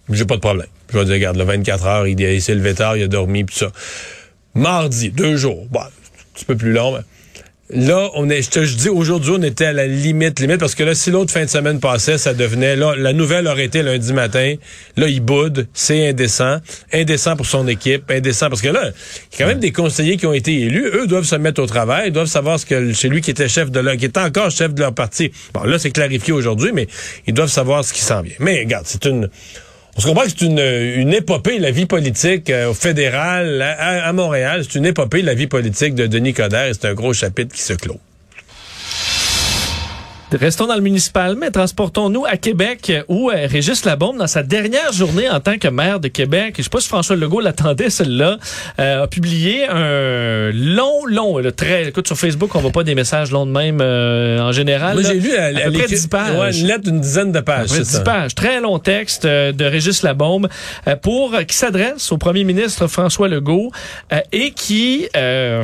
J'ai 0.10 0.26
pas 0.26 0.36
de 0.36 0.42
problème. 0.42 0.68
Je 0.92 1.00
vais 1.00 1.06
dire, 1.06 1.14
regarde, 1.16 1.38
le 1.38 1.44
24 1.46 1.86
heures, 1.86 2.08
il, 2.08 2.42
s'est 2.42 2.56
levé 2.56 2.74
tard, 2.74 2.96
il 2.98 3.04
a 3.04 3.08
dormi, 3.08 3.44
puis 3.44 3.56
ça. 3.56 3.72
Mardi, 4.54 5.10
deux 5.10 5.36
jours. 5.36 5.66
Bon, 5.70 5.82
un 5.82 5.90
petit 6.34 6.46
peu 6.46 6.56
plus 6.56 6.72
long. 6.72 6.94
Mais 6.94 7.02
Là, 7.72 8.12
on 8.14 8.30
est, 8.30 8.44
je 8.44 8.50
te 8.52 8.60
dis, 8.60 8.90
aujourd'hui, 8.90 9.34
on 9.36 9.42
était 9.42 9.66
à 9.66 9.74
la 9.74 9.88
limite, 9.88 10.40
limite, 10.40 10.60
parce 10.60 10.76
que 10.76 10.84
là, 10.84 10.94
si 10.94 11.10
l'autre 11.10 11.32
fin 11.32 11.46
de 11.46 11.50
semaine 11.50 11.80
passait, 11.80 12.20
ça 12.20 12.36
devenait, 12.36 12.76
là, 12.76 12.94
la 12.96 13.12
nouvelle 13.12 13.48
aurait 13.48 13.66
été 13.66 13.82
lundi 13.82 14.14
matin. 14.14 14.54
Là, 14.98 15.08
il 15.08 15.20
boude, 15.20 15.68
c'est 15.74 16.10
indécent. 16.10 16.60
Indécent 16.94 17.36
pour 17.36 17.48
son 17.48 17.68
équipe, 17.68 18.12
indécent, 18.12 18.50
parce 18.50 18.62
que 18.62 18.68
là, 18.68 18.92
il 19.34 19.40
y 19.40 19.42
a 19.42 19.46
quand 19.46 19.50
même 19.50 19.60
des 19.60 19.72
conseillers 19.72 20.18
qui 20.18 20.28
ont 20.28 20.34
été 20.34 20.54
élus. 20.54 20.86
Eux 20.94 21.08
doivent 21.08 21.26
se 21.26 21.38
mettre 21.38 21.60
au 21.60 21.66
travail, 21.66 22.12
doivent 22.12 22.28
savoir 22.28 22.60
ce 22.60 22.68
que, 22.68 22.94
c'est 22.94 23.10
lui 23.10 23.22
qui 23.22 23.32
était 23.32 23.50
chef 23.50 23.72
de 23.72 23.80
leur, 23.80 23.98
qui 23.98 24.06
était 24.06 24.20
encore 24.20 24.52
chef 24.52 24.72
de 24.72 24.82
leur 24.82 24.94
parti. 24.94 25.32
Bon, 25.56 25.64
là, 25.64 25.80
c'est 25.80 25.92
clarifié 25.92 26.34
aujourd'hui, 26.34 26.72
mais 26.72 26.88
ils 27.26 27.34
doivent 27.34 27.50
savoir 27.50 27.84
ce 27.84 27.94
qui 27.94 28.02
s'en 28.02 28.22
vient. 28.22 28.36
Mais, 28.38 28.60
regarde, 28.60 28.86
c'est 28.88 29.06
une, 29.06 29.28
on 29.98 30.02
se 30.02 30.08
comprend 30.08 30.24
que 30.24 30.30
c'est 30.30 30.42
une, 30.42 30.60
une 30.60 31.14
épopée, 31.14 31.58
la 31.58 31.72
vie 31.72 31.86
politique 31.86 32.50
euh, 32.50 32.70
au 32.70 32.74
fédéral, 32.74 33.62
à, 33.62 34.12
Montréal. 34.12 34.64
C'est 34.64 34.78
une 34.78 34.86
épopée, 34.86 35.22
la 35.22 35.34
vie 35.34 35.48
politique 35.48 35.96
de 35.96 36.06
Denis 36.06 36.34
Coderre. 36.34 36.74
C'est 36.74 36.88
un 36.88 36.94
gros 36.94 37.14
chapitre 37.14 37.56
qui 37.56 37.62
se 37.62 37.74
clôt. 37.74 38.00
Restons 40.36 40.68
dans 40.68 40.76
le 40.76 40.82
municipal, 40.82 41.36
mais 41.40 41.50
transportons-nous 41.50 42.26
à 42.26 42.36
Québec 42.36 42.92
où 43.08 43.30
euh, 43.30 43.48
Régis 43.48 43.86
Labombe, 43.86 44.18
dans 44.18 44.28
sa 44.28 44.44
dernière 44.44 44.92
journée 44.92 45.30
en 45.30 45.40
tant 45.40 45.58
que 45.58 45.68
maire 45.68 46.00
de 46.00 46.10
Québec, 46.10 46.56
je 46.58 46.64
sais 46.64 46.70
pas 46.70 46.82
si 46.82 46.90
François 46.90 47.16
Legault 47.16 47.40
l'attendait 47.40 47.90
celle-là, 47.90 48.38
euh, 48.80 49.04
a 49.04 49.08
publié 49.08 49.66
un 49.68 50.52
long, 50.52 51.06
long, 51.06 51.38
le 51.38 51.52
très, 51.52 51.88
écoute 51.88 52.08
sur 52.08 52.18
Facebook, 52.18 52.54
on 52.56 52.60
voit 52.60 52.72
pas 52.72 52.84
des 52.84 52.96
messages 52.96 53.32
longs 53.32 53.46
de 53.46 53.52
même 53.52 53.80
euh, 53.82 54.40
en 54.40 54.52
général. 54.52 54.96
Moi 54.96 55.04
j'ai 55.04 55.20
lu 55.20 55.36
à, 55.36 55.46
à, 55.46 55.70
10 55.70 56.08
pages. 56.08 56.38
Ouais, 56.38 56.60
une 56.60 56.68
lettre 56.68 56.84
d'une 56.84 57.00
dizaine 57.00 57.32
de 57.32 57.40
pages. 57.40 57.70
10 57.70 58.02
pages, 58.04 58.36
très 58.36 58.60
long 58.60 58.78
texte 58.80 59.26
de 59.26 59.66
Régis 59.66 60.04
Labombe 60.04 60.50
pour 61.02 61.34
qui 61.48 61.56
s'adresse 61.56 62.12
au 62.12 62.18
premier 62.18 62.44
ministre 62.44 62.88
François 62.88 63.28
Legault 63.28 63.72
et 64.32 64.52
qui, 64.52 65.08
ben 65.14 65.64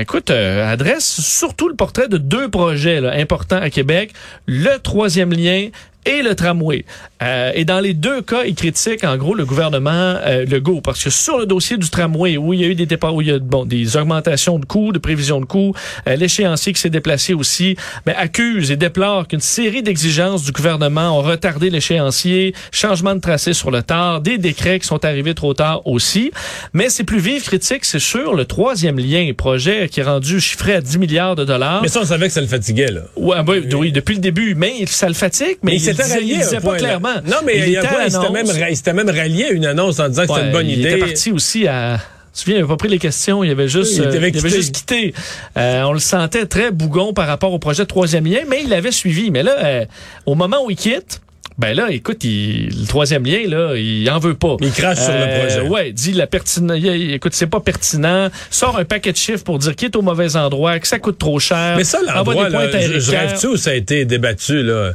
écoute, 0.00 0.30
adresse 0.30 1.20
surtout 1.20 1.68
le 1.68 1.76
portrait 1.76 2.08
de 2.08 2.18
deux 2.18 2.48
projets 2.48 3.00
là, 3.00 3.12
importants 3.12 3.60
à 3.60 3.70
Québec 3.70 3.99
le 4.46 4.78
troisième 4.78 5.32
lien 5.32 5.68
et 6.06 6.22
le 6.22 6.34
tramway. 6.34 6.84
Euh, 7.22 7.52
et 7.54 7.64
dans 7.64 7.80
les 7.80 7.92
deux 7.92 8.22
cas, 8.22 8.44
il 8.44 8.54
critique 8.54 9.04
en 9.04 9.16
gros 9.16 9.34
le 9.34 9.44
gouvernement 9.44 9.90
euh, 10.24 10.46
Legault 10.46 10.80
parce 10.80 11.04
que 11.04 11.10
sur 11.10 11.38
le 11.38 11.44
dossier 11.44 11.76
du 11.76 11.90
tramway 11.90 12.38
où 12.38 12.54
il 12.54 12.60
y 12.60 12.64
a 12.64 12.68
eu 12.68 12.74
des 12.74 12.86
départs, 12.86 13.14
où 13.14 13.20
il 13.20 13.28
y 13.28 13.30
a 13.30 13.38
bon 13.38 13.66
des 13.66 13.96
augmentations 13.96 14.58
de 14.58 14.64
coûts, 14.64 14.92
de 14.92 14.98
prévisions 14.98 15.40
de 15.40 15.44
coûts, 15.44 15.74
euh, 16.08 16.16
l'échéancier 16.16 16.72
qui 16.72 16.80
s'est 16.80 16.90
déplacé 16.90 17.34
aussi, 17.34 17.76
mais 18.06 18.14
accuse 18.14 18.70
et 18.70 18.76
déplore 18.76 19.28
qu'une 19.28 19.40
série 19.40 19.82
d'exigences 19.82 20.44
du 20.44 20.52
gouvernement 20.52 21.18
ont 21.18 21.22
retardé 21.22 21.68
l'échéancier, 21.68 22.54
changement 22.72 23.14
de 23.14 23.20
tracé 23.20 23.52
sur 23.52 23.70
le 23.70 23.82
tard, 23.82 24.22
des 24.22 24.38
décrets 24.38 24.78
qui 24.78 24.86
sont 24.86 25.04
arrivés 25.04 25.34
trop 25.34 25.52
tard 25.52 25.86
aussi. 25.86 26.30
Mais 26.72 26.88
c'est 26.88 27.04
plus 27.04 27.18
vive 27.18 27.42
critique, 27.42 27.84
c'est 27.84 27.98
sur 27.98 28.34
le 28.34 28.46
troisième 28.46 28.98
lien, 28.98 29.30
projet 29.36 29.88
qui 29.88 30.00
est 30.00 30.04
rendu 30.04 30.40
chiffré 30.40 30.74
à 30.74 30.80
10 30.80 30.98
milliards 30.98 31.36
de 31.36 31.44
dollars. 31.44 31.82
Mais 31.82 31.88
ça, 31.88 32.00
on 32.00 32.06
savait 32.06 32.28
que 32.28 32.32
ça 32.32 32.40
le 32.40 32.46
fatiguait 32.46 32.90
là. 32.90 33.02
Ouais, 33.16 33.36
oui, 33.46 33.68
oui, 33.74 33.92
depuis 33.92 34.14
le 34.14 34.20
début, 34.20 34.54
mais 34.54 34.86
ça 34.86 35.08
le 35.08 35.14
fatigue, 35.14 35.58
mais, 35.62 35.78
il, 35.92 36.28
il 36.28 36.38
disait, 36.38 36.60
pas 36.60 36.76
clairement. 36.76 37.16
Non, 37.26 37.38
mais 37.44 37.58
il, 37.58 38.76
s'était 38.76 38.92
même, 38.92 39.10
rallié 39.10 39.46
à 39.46 39.50
une 39.50 39.66
annonce 39.66 39.98
en 40.00 40.08
disant 40.08 40.22
que 40.22 40.34
c'était 40.34 40.46
une 40.46 40.52
bonne 40.52 40.68
idée. 40.68 40.80
Il 40.80 40.86
était 40.86 40.98
parti 40.98 41.32
aussi 41.32 41.66
à... 41.66 41.98
Tu 42.32 42.44
viens, 42.44 42.54
il 42.54 42.60
n'avait 42.60 42.68
pas 42.68 42.76
pris 42.76 42.88
les 42.88 43.00
questions, 43.00 43.42
il 43.42 43.50
avait 43.50 43.66
juste, 43.66 43.96
il, 43.96 44.04
avait 44.04 44.34
euh, 44.34 44.48
juste 44.48 44.72
quitté. 44.72 45.12
Euh, 45.56 45.82
on 45.82 45.92
le 45.92 45.98
sentait 45.98 46.46
très 46.46 46.70
bougon 46.70 47.12
par 47.12 47.26
rapport 47.26 47.52
au 47.52 47.58
projet 47.58 47.82
de 47.82 47.88
troisième 47.88 48.24
lien, 48.24 48.40
mais 48.48 48.62
il 48.62 48.68
l'avait 48.68 48.92
suivi. 48.92 49.32
Mais 49.32 49.42
là, 49.42 49.56
euh, 49.58 49.84
au 50.26 50.36
moment 50.36 50.64
où 50.64 50.70
il 50.70 50.76
quitte, 50.76 51.20
ben 51.58 51.76
là, 51.76 51.90
écoute, 51.90 52.22
le 52.22 52.86
troisième 52.86 53.26
lien, 53.26 53.40
là, 53.48 53.74
il 53.76 54.08
en 54.10 54.18
veut 54.18 54.34
pas. 54.34 54.56
Il 54.60 54.70
crache 54.70 54.98
sur 54.98 55.12
le 55.12 55.40
projet. 55.40 55.68
Ouais, 55.68 55.92
dit 55.92 56.12
la 56.12 56.26
pertinent. 56.26 56.74
Écoute, 56.74 57.34
c'est 57.34 57.48
pas 57.48 57.60
pertinent. 57.60 58.28
Sort 58.48 58.78
un 58.78 58.84
paquet 58.84 59.12
de 59.12 59.16
chiffres 59.16 59.44
pour 59.44 59.58
dire 59.58 59.74
qu'il 59.74 59.88
est 59.88 59.96
au 59.96 60.02
mauvais 60.02 60.36
endroit, 60.36 60.78
que 60.78 60.86
ça 60.86 61.00
coûte 61.00 61.18
trop 61.18 61.38
cher. 61.40 61.74
Mais 61.76 61.84
ça, 61.84 61.98
l'endroit, 62.06 62.48
je, 62.48 63.00
je 63.00 63.10
rêve-tu 63.10 63.48
où 63.48 63.56
ça 63.56 63.70
a 63.70 63.74
été 63.74 64.04
débattu, 64.04 64.62
là? 64.62 64.92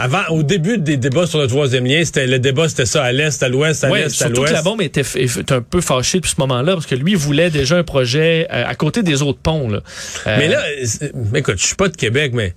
Avant, 0.00 0.22
au 0.30 0.42
début 0.42 0.78
des 0.78 0.96
débats 0.96 1.26
sur 1.26 1.38
le 1.38 1.46
troisième 1.46 1.84
lien, 1.84 2.02
c'était 2.04 2.26
le 2.26 2.38
débat, 2.38 2.68
c'était 2.70 2.86
ça 2.86 3.04
à 3.04 3.12
l'est, 3.12 3.42
à 3.42 3.48
l'ouest, 3.48 3.84
à 3.84 3.88
l'est, 3.88 3.94
à 3.94 3.98
l'ouest. 3.98 4.16
Surtout 4.16 4.42
que 4.44 4.52
la 4.52 4.62
bombe 4.62 4.80
était, 4.80 5.02
un 5.50 5.60
peu 5.60 5.82
fâchée 5.82 6.18
depuis 6.18 6.30
ce 6.30 6.40
moment-là 6.40 6.72
parce 6.72 6.86
que 6.86 6.94
lui 6.94 7.14
voulait 7.14 7.50
déjà 7.50 7.76
un 7.76 7.84
projet 7.84 8.46
euh, 8.50 8.64
à, 8.66 8.74
côté 8.74 9.02
des 9.02 9.20
autres 9.20 9.40
ponts. 9.42 9.68
Là. 9.68 9.82
Mais 10.24 10.48
là, 10.48 10.62
écoute, 11.34 11.58
je 11.58 11.66
suis 11.66 11.76
pas 11.76 11.88
de 11.88 11.96
Québec, 11.96 12.32
mais 12.34 12.54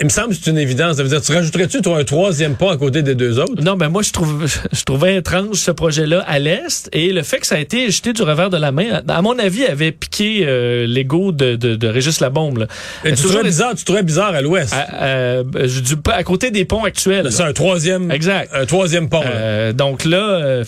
il 0.00 0.06
me 0.06 0.10
semble 0.10 0.30
que 0.30 0.36
c'est 0.42 0.50
une 0.50 0.58
évidence. 0.58 0.96
Ça 0.96 1.02
veut 1.02 1.08
dire, 1.08 1.20
tu 1.20 1.32
rajouterais-tu 1.32 1.82
toi 1.82 1.98
un 1.98 2.04
troisième 2.04 2.56
pont 2.56 2.68
à 2.70 2.76
côté 2.76 3.02
des 3.02 3.14
deux 3.14 3.38
autres? 3.38 3.62
Non, 3.62 3.76
ben 3.76 3.88
moi 3.88 4.02
je 4.02 4.10
trouve 4.10 4.46
je 4.72 4.82
trouvais 4.84 5.16
étrange 5.16 5.56
ce 5.56 5.70
projet-là 5.70 6.24
à 6.26 6.38
l'est 6.38 6.88
et 6.92 7.12
le 7.12 7.22
fait 7.22 7.38
que 7.38 7.46
ça 7.46 7.56
a 7.56 7.58
été 7.58 7.90
jeté 7.90 8.12
du 8.12 8.22
revers 8.22 8.50
de 8.50 8.56
la 8.56 8.72
main, 8.72 9.02
à 9.06 9.22
mon 9.22 9.38
avis, 9.38 9.64
avait 9.64 9.92
piqué 9.92 10.44
euh, 10.46 10.86
l'ego 10.86 11.32
de, 11.32 11.56
de, 11.56 11.76
de 11.76 11.88
Régis 11.88 12.20
Labombe. 12.20 12.58
Là. 12.58 12.66
tu, 13.04 13.14
trouvais 13.14 13.42
bizarre, 13.42 13.74
tu 13.74 13.84
trouvais 13.84 14.02
bizarre 14.02 14.34
à 14.34 14.40
l'ouest? 14.40 14.72
À, 14.72 15.42
je 15.42 16.10
à 16.10 16.24
côté 16.24 16.50
des 16.50 16.64
ponts 16.64 16.84
actuels. 16.84 17.30
C'est 17.30 17.42
un 17.42 17.52
troisième. 17.52 18.10
Exact. 18.10 18.50
Un 18.52 18.66
troisième 18.66 19.08
pont. 19.08 19.22
Euh, 19.24 19.72
donc 19.72 20.04
là. 20.04 20.18
Euh, 20.18 20.64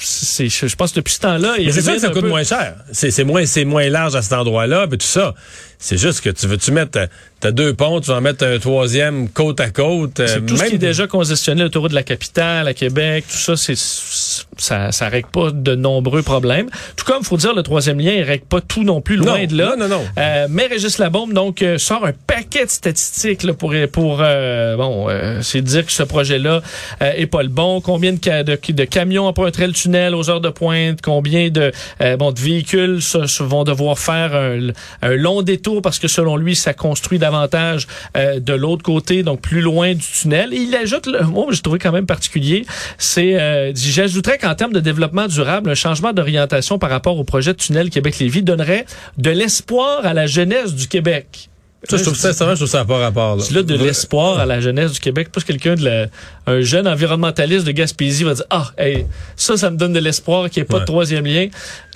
c'est, 0.00 0.48
je 0.48 0.76
pense 0.76 0.92
que 0.92 0.96
depuis 1.00 1.14
ce 1.14 1.20
temps-là, 1.20 1.54
mais 1.58 1.72
c'est 1.72 1.82
sûr 1.82 1.94
que 1.94 1.98
ça 1.98 2.10
coûte 2.10 2.24
moins 2.24 2.44
cher. 2.44 2.76
C'est, 2.92 3.24
moins, 3.24 3.44
c'est 3.46 3.64
moins 3.64 3.88
large 3.88 4.14
à 4.14 4.22
cet 4.22 4.32
endroit-là, 4.32 4.86
mais 4.90 4.96
tout 4.96 5.06
ça. 5.06 5.34
C'est 5.78 5.96
juste 5.96 6.20
que 6.22 6.30
tu 6.30 6.46
veux 6.46 6.58
tu 6.58 6.72
mettre 6.72 6.98
t'as 7.40 7.52
deux 7.52 7.72
ponts, 7.72 8.00
tu 8.00 8.10
vas 8.10 8.16
en 8.16 8.20
mettre 8.20 8.44
un 8.44 8.58
troisième 8.58 9.28
côte 9.28 9.60
à 9.60 9.70
côte. 9.70 10.14
C'est 10.16 10.38
euh, 10.38 10.40
tout 10.40 10.56
ce 10.56 10.64
qui 10.64 10.74
est 10.74 10.78
déjà 10.78 11.06
congestionné 11.06 11.62
autour 11.62 11.88
de 11.88 11.94
la 11.94 12.02
capitale, 12.02 12.66
à 12.66 12.74
Québec, 12.74 13.24
tout 13.30 13.36
ça, 13.36 13.56
c'est 13.56 13.76
ça, 13.76 14.90
ça 14.90 15.08
règle 15.08 15.28
pas 15.28 15.50
de 15.52 15.76
nombreux 15.76 16.22
problèmes. 16.22 16.68
Tout 16.96 17.04
comme, 17.04 17.22
faut 17.22 17.36
dire, 17.36 17.54
le 17.54 17.62
troisième 17.62 18.00
lien, 18.00 18.12
il 18.12 18.22
règle 18.22 18.44
pas 18.44 18.60
tout 18.60 18.82
non 18.82 19.00
plus, 19.00 19.16
loin 19.16 19.46
de 19.46 19.56
là. 19.56 19.76
Non, 19.78 19.88
non, 19.88 19.98
non. 19.98 20.04
Euh, 20.18 20.48
mais 20.50 20.66
Régis 20.66 20.98
Labombe, 20.98 21.32
donc, 21.32 21.62
euh, 21.62 21.78
sort 21.78 22.04
un 22.04 22.12
paquet 22.26 22.64
de 22.64 22.70
statistiques 22.70 23.44
là, 23.44 23.54
pour, 23.54 23.72
pour 23.92 24.18
euh, 24.20 24.76
bon, 24.76 25.06
c'est 25.42 25.62
dire 25.62 25.86
que 25.86 25.92
ce 25.92 26.02
projet-là 26.02 26.60
est 27.00 27.26
pas 27.26 27.42
le 27.42 27.48
bon. 27.48 27.80
Combien 27.80 28.12
de, 28.12 28.42
de, 28.42 28.58
de 28.72 28.84
camions 28.84 29.26
emprunteraient 29.26 29.68
le 29.68 29.72
tunnel 29.72 30.14
aux 30.16 30.28
heures 30.28 30.40
de 30.40 30.48
pointe? 30.48 31.00
Combien 31.02 31.50
de, 31.50 31.70
bon, 32.18 32.32
de 32.32 32.40
véhicules 32.40 32.98
vont 33.40 33.62
devoir 33.62 33.96
faire 33.98 34.34
un, 34.34 34.58
un 35.02 35.14
long 35.14 35.42
détour 35.42 35.67
parce 35.82 35.98
que 35.98 36.08
selon 36.08 36.36
lui, 36.36 36.56
ça 36.56 36.74
construit 36.74 37.18
davantage 37.18 37.86
euh, 38.16 38.40
de 38.40 38.52
l'autre 38.52 38.82
côté, 38.82 39.22
donc 39.22 39.40
plus 39.40 39.60
loin 39.60 39.94
du 39.94 40.04
tunnel. 40.04 40.52
Et 40.52 40.58
il 40.58 40.74
ajoute, 40.74 41.06
le 41.06 41.22
mot 41.24 41.46
que 41.46 41.54
j'ai 41.54 41.62
trouvé 41.62 41.78
quand 41.78 41.92
même 41.92 42.06
particulier, 42.06 42.64
c'est, 42.96 43.38
euh, 43.40 43.72
j'ajouterais 43.74 44.38
qu'en 44.38 44.54
termes 44.54 44.72
de 44.72 44.80
développement 44.80 45.26
durable, 45.26 45.70
un 45.70 45.74
changement 45.74 46.12
d'orientation 46.12 46.78
par 46.78 46.90
rapport 46.90 47.18
au 47.18 47.24
projet 47.24 47.52
de 47.52 47.58
tunnel 47.58 47.90
Québec-Lévis 47.90 48.42
donnerait 48.42 48.86
de 49.16 49.30
l'espoir 49.30 50.04
à 50.04 50.14
la 50.14 50.26
jeunesse 50.26 50.74
du 50.74 50.88
Québec. 50.88 51.48
Ça, 51.84 51.96
je 51.96 52.02
trouve 52.02 52.16
ça, 52.16 52.32
ça, 52.32 52.50
je 52.50 52.56
trouve 52.56 52.68
ça 52.68 52.84
pas 52.84 52.98
rapport. 52.98 53.36
Là. 53.36 53.42
C'est 53.42 53.54
là 53.54 53.62
de 53.62 53.74
l'espoir 53.74 54.40
à 54.40 54.46
la 54.46 54.60
jeunesse 54.60 54.92
du 54.92 55.00
Québec. 55.00 55.30
Plus 55.30 55.44
quelqu'un 55.44 55.76
de 55.76 55.84
la, 55.84 56.06
un 56.46 56.60
jeune 56.60 56.88
environnementaliste 56.88 57.64
de 57.64 57.70
Gaspésie 57.70 58.24
va 58.24 58.34
dire 58.34 58.44
ah 58.50 58.72
hey, 58.78 59.06
ça 59.36 59.56
ça 59.56 59.70
me 59.70 59.76
donne 59.76 59.92
de 59.92 60.00
l'espoir 60.00 60.50
qu'il 60.50 60.60
n'y 60.60 60.64
ait 60.64 60.68
pas 60.68 60.80
de 60.80 60.84
troisième 60.84 61.24
lien. 61.24 61.46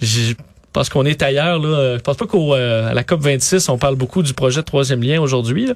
J'ai 0.00 0.36
parce 0.72 0.88
qu'on 0.88 1.04
est 1.04 1.22
ailleurs. 1.22 1.58
Là. 1.58 1.96
Je 1.96 2.02
pense 2.02 2.16
pas 2.16 2.26
qu'à 2.26 2.38
euh, 2.38 2.92
la 2.92 3.04
COP 3.04 3.20
26, 3.20 3.68
on 3.68 3.78
parle 3.78 3.96
beaucoup 3.96 4.22
du 4.22 4.34
projet 4.34 4.60
de 4.60 4.66
troisième 4.66 5.02
lien 5.02 5.20
aujourd'hui. 5.20 5.66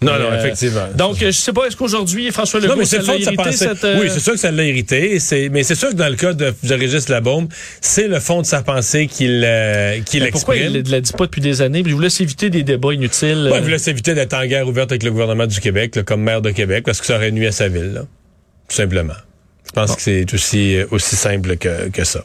Non, 0.00 0.12
non, 0.18 0.30
euh, 0.30 0.38
effectivement. 0.38 0.86
Donc, 0.94 1.16
je 1.20 1.30
sais 1.30 1.52
pas, 1.52 1.66
est-ce 1.66 1.76
qu'aujourd'hui, 1.76 2.30
François 2.30 2.60
Legault, 2.60 2.74
non, 2.74 2.78
mais 2.78 2.84
ça 2.84 2.98
l'a 2.98 3.16
irrité? 3.16 3.52
Cette, 3.52 3.84
euh, 3.84 4.00
Oui, 4.00 4.08
c'est 4.10 4.20
sûr 4.20 4.34
que 4.34 4.38
ça 4.38 4.50
l'a 4.50 4.64
irrité. 4.64 5.18
Mais 5.50 5.62
c'est 5.62 5.74
sûr 5.74 5.90
que 5.90 5.94
dans 5.94 6.08
le 6.08 6.16
cas 6.16 6.32
de, 6.32 6.54
de 6.62 6.74
Régis 6.74 7.08
Labaume, 7.08 7.48
c'est 7.80 8.08
le 8.08 8.20
fond 8.20 8.42
de 8.42 8.46
sa 8.46 8.62
pensée 8.62 9.06
qu'il 9.06 9.42
euh, 9.44 10.00
qu'il 10.00 10.22
exprime. 10.22 10.30
Pourquoi 10.32 10.56
il 10.56 10.72
ne 10.72 10.90
l'a 10.90 11.00
dit 11.00 11.12
pas 11.12 11.26
depuis 11.26 11.40
des 11.40 11.62
années? 11.62 11.82
Il 11.84 11.94
voulait 11.94 12.10
s'éviter 12.10 12.50
des 12.50 12.62
débats 12.62 12.92
inutiles. 12.92 13.48
Ouais, 13.50 13.58
il 13.58 13.64
voulait 13.64 13.78
s'éviter 13.78 14.14
d'être 14.14 14.34
en 14.34 14.46
guerre 14.46 14.68
ouverte 14.68 14.92
avec 14.92 15.02
le 15.02 15.10
gouvernement 15.10 15.46
du 15.46 15.60
Québec, 15.60 15.96
là, 15.96 16.02
comme 16.02 16.22
maire 16.22 16.42
de 16.42 16.50
Québec, 16.50 16.84
parce 16.84 17.00
que 17.00 17.06
ça 17.06 17.16
aurait 17.16 17.30
nuit 17.30 17.46
à 17.46 17.52
sa 17.52 17.68
ville, 17.68 17.92
là. 17.94 18.00
tout 18.68 18.76
simplement. 18.76 19.14
Je 19.66 19.72
pense 19.72 19.96
que 19.96 20.02
c'est 20.02 20.32
aussi, 20.32 20.76
aussi 20.90 21.16
simple 21.16 21.56
que, 21.56 21.88
que 21.88 22.04
ça. 22.04 22.24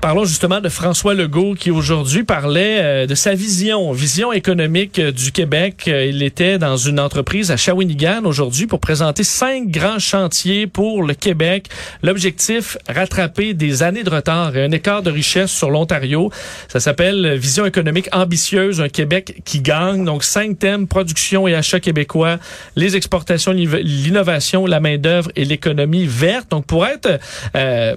Parlons 0.00 0.26
justement 0.26 0.60
de 0.60 0.68
François 0.68 1.14
Legault 1.14 1.54
qui 1.54 1.70
aujourd'hui 1.70 2.22
parlait 2.22 2.78
euh, 2.80 3.06
de 3.06 3.14
sa 3.14 3.34
vision, 3.34 3.92
vision 3.92 4.30
économique 4.30 4.98
euh, 4.98 5.10
du 5.10 5.32
Québec. 5.32 5.84
Euh, 5.88 6.04
il 6.04 6.22
était 6.22 6.58
dans 6.58 6.76
une 6.76 7.00
entreprise 7.00 7.50
à 7.50 7.56
Shawinigan 7.56 8.24
aujourd'hui 8.24 8.66
pour 8.66 8.78
présenter 8.78 9.24
cinq 9.24 9.68
grands 9.68 9.98
chantiers 9.98 10.66
pour 10.66 11.02
le 11.02 11.14
Québec. 11.14 11.68
L'objectif, 12.02 12.76
rattraper 12.88 13.54
des 13.54 13.82
années 13.82 14.04
de 14.04 14.10
retard 14.10 14.54
et 14.56 14.62
un 14.62 14.70
écart 14.70 15.02
de 15.02 15.10
richesse 15.10 15.50
sur 15.50 15.70
l'Ontario. 15.70 16.30
Ça 16.68 16.78
s'appelle 16.78 17.34
Vision 17.36 17.64
économique 17.64 18.08
ambitieuse, 18.12 18.82
un 18.82 18.90
Québec 18.90 19.40
qui 19.44 19.60
gagne. 19.60 20.04
Donc 20.04 20.24
cinq 20.24 20.58
thèmes, 20.58 20.86
production 20.86 21.48
et 21.48 21.54
achat 21.54 21.80
québécois, 21.80 22.36
les 22.76 22.96
exportations, 22.96 23.52
l'innovation, 23.52 24.66
la 24.66 24.78
main-d'œuvre 24.78 25.30
et 25.36 25.44
l'économie 25.44 26.06
verte. 26.06 26.50
Donc 26.50 26.66
pour 26.66 26.86
être 26.86 27.18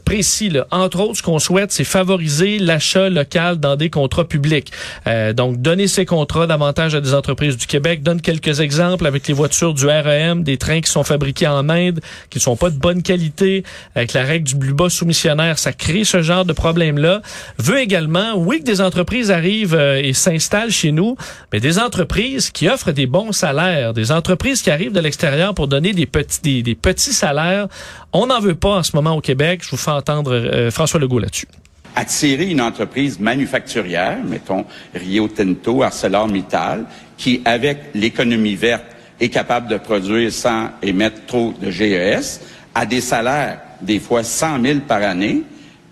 précis, 0.06 0.54
entre 0.72 1.02
autres, 1.02 1.18
ce 1.18 1.24
qu'on 1.24 1.40
souhaite, 1.40 1.72
c'est 1.72 1.89
favoriser 1.90 2.60
l'achat 2.60 3.10
local 3.10 3.58
dans 3.58 3.76
des 3.76 3.90
contrats 3.90 4.26
publics. 4.26 4.72
Euh, 5.08 5.34
donc, 5.34 5.58
donner 5.58 5.88
ces 5.88 6.06
contrats 6.06 6.48
davantage 6.48 6.96
à 6.96 7.02
des 7.02 7.14
entreprises 7.14 7.58
du 7.58 7.66
Québec. 7.66 8.04
Donne 8.04 8.22
quelques 8.22 8.60
exemples 8.60 9.08
avec 9.08 9.28
les 9.28 9.34
voitures 9.34 9.74
du 9.74 9.88
REM, 9.88 10.44
des 10.44 10.58
trains 10.58 10.82
qui 10.82 10.92
sont 10.92 11.04
fabriqués 11.04 11.48
en 11.48 11.68
Inde, 11.70 12.00
qui 12.30 12.38
ne 12.38 12.42
sont 12.42 12.56
pas 12.56 12.70
de 12.70 12.78
bonne 12.78 13.02
qualité. 13.02 13.64
Avec 13.96 14.14
la 14.14 14.24
règle 14.24 14.48
du 14.48 14.56
plus 14.56 14.74
bas 14.74 14.90
soumissionnaire, 14.90 15.58
ça 15.58 15.74
crée 15.74 16.04
ce 16.04 16.22
genre 16.22 16.46
de 16.46 16.54
problème-là. 16.54 17.22
Veut 17.58 17.80
également, 17.80 18.36
oui, 18.36 18.60
que 18.60 18.66
des 18.66 18.82
entreprises 18.82 19.32
arrivent 19.32 19.76
euh, 19.76 20.02
et 20.02 20.14
s'installent 20.14 20.72
chez 20.72 20.92
nous, 20.92 21.16
mais 21.52 21.60
des 21.60 21.80
entreprises 21.80 22.52
qui 22.52 22.70
offrent 22.70 22.92
des 22.92 23.08
bons 23.08 23.32
salaires, 23.32 23.94
des 23.94 24.12
entreprises 24.12 24.62
qui 24.62 24.70
arrivent 24.70 24.94
de 24.94 25.00
l'extérieur 25.00 25.54
pour 25.54 25.68
donner 25.68 25.94
des 25.94 26.06
petits, 26.06 26.64
des, 26.64 26.76
petits 26.76 27.14
salaires. 27.14 27.68
On 28.14 28.28
n'en 28.28 28.40
veut 28.40 28.56
pas 28.56 28.78
en 28.78 28.84
ce 28.84 28.96
moment 28.96 29.16
au 29.16 29.22
Québec. 29.22 29.62
Je 29.64 29.72
vous 29.72 29.78
fais 29.78 29.92
entendre 29.92 30.34
euh, 30.34 30.72
François 30.72 31.00
Legault 31.00 31.20
là-dessus 31.20 31.48
attirer 31.96 32.50
une 32.50 32.62
entreprise 32.62 33.20
manufacturière, 33.20 34.18
mettons 34.24 34.66
Rio 34.94 35.28
Tinto, 35.28 35.84
ArcelorMittal, 35.84 36.86
qui, 37.18 37.42
avec 37.46 37.78
l'économie 37.94 38.56
verte, 38.56 38.86
est 39.20 39.30
capable 39.30 39.68
de 39.68 39.78
produire 39.78 40.32
sans 40.32 40.70
émettre 40.82 41.26
trop 41.26 41.54
de 41.62 41.70
GES, 41.70 42.42
à 42.74 42.86
des 42.86 43.02
salaires 43.02 43.60
des 43.82 44.00
fois 44.00 44.24
100 44.24 44.62
000 44.62 44.80
par 44.88 45.04
année, 45.04 45.44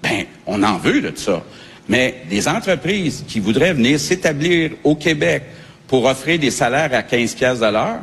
ben, 0.02 0.26
on 0.46 0.64
en 0.64 0.78
veut 0.78 1.02
de 1.02 1.12
ça. 1.16 1.44
Mais 1.90 2.24
des 2.30 2.48
entreprises 2.48 3.24
qui 3.28 3.40
voudraient 3.40 3.74
venir 3.74 4.00
s'établir 4.00 4.72
au 4.84 4.96
Québec 4.96 5.44
pour 5.88 6.06
offrir 6.06 6.40
des 6.40 6.52
salaires 6.52 6.94
à 6.94 7.04
15 7.04 7.36
pièces 7.36 7.60
de 7.60 7.66
l'heure, 7.66 8.02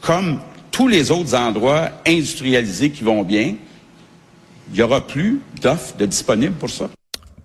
comme 0.00 0.40
tous 0.70 0.88
les 0.88 1.10
autres 1.10 1.34
endroits 1.34 1.90
industrialisés 2.06 2.90
qui 2.90 3.04
vont 3.04 3.22
bien, 3.22 3.54
il 4.72 4.76
n'y 4.76 4.82
aura 4.82 5.06
plus 5.06 5.40
d'offres 5.62 5.96
de 5.96 6.06
disponibles 6.06 6.54
pour 6.54 6.70
ça. 6.70 6.88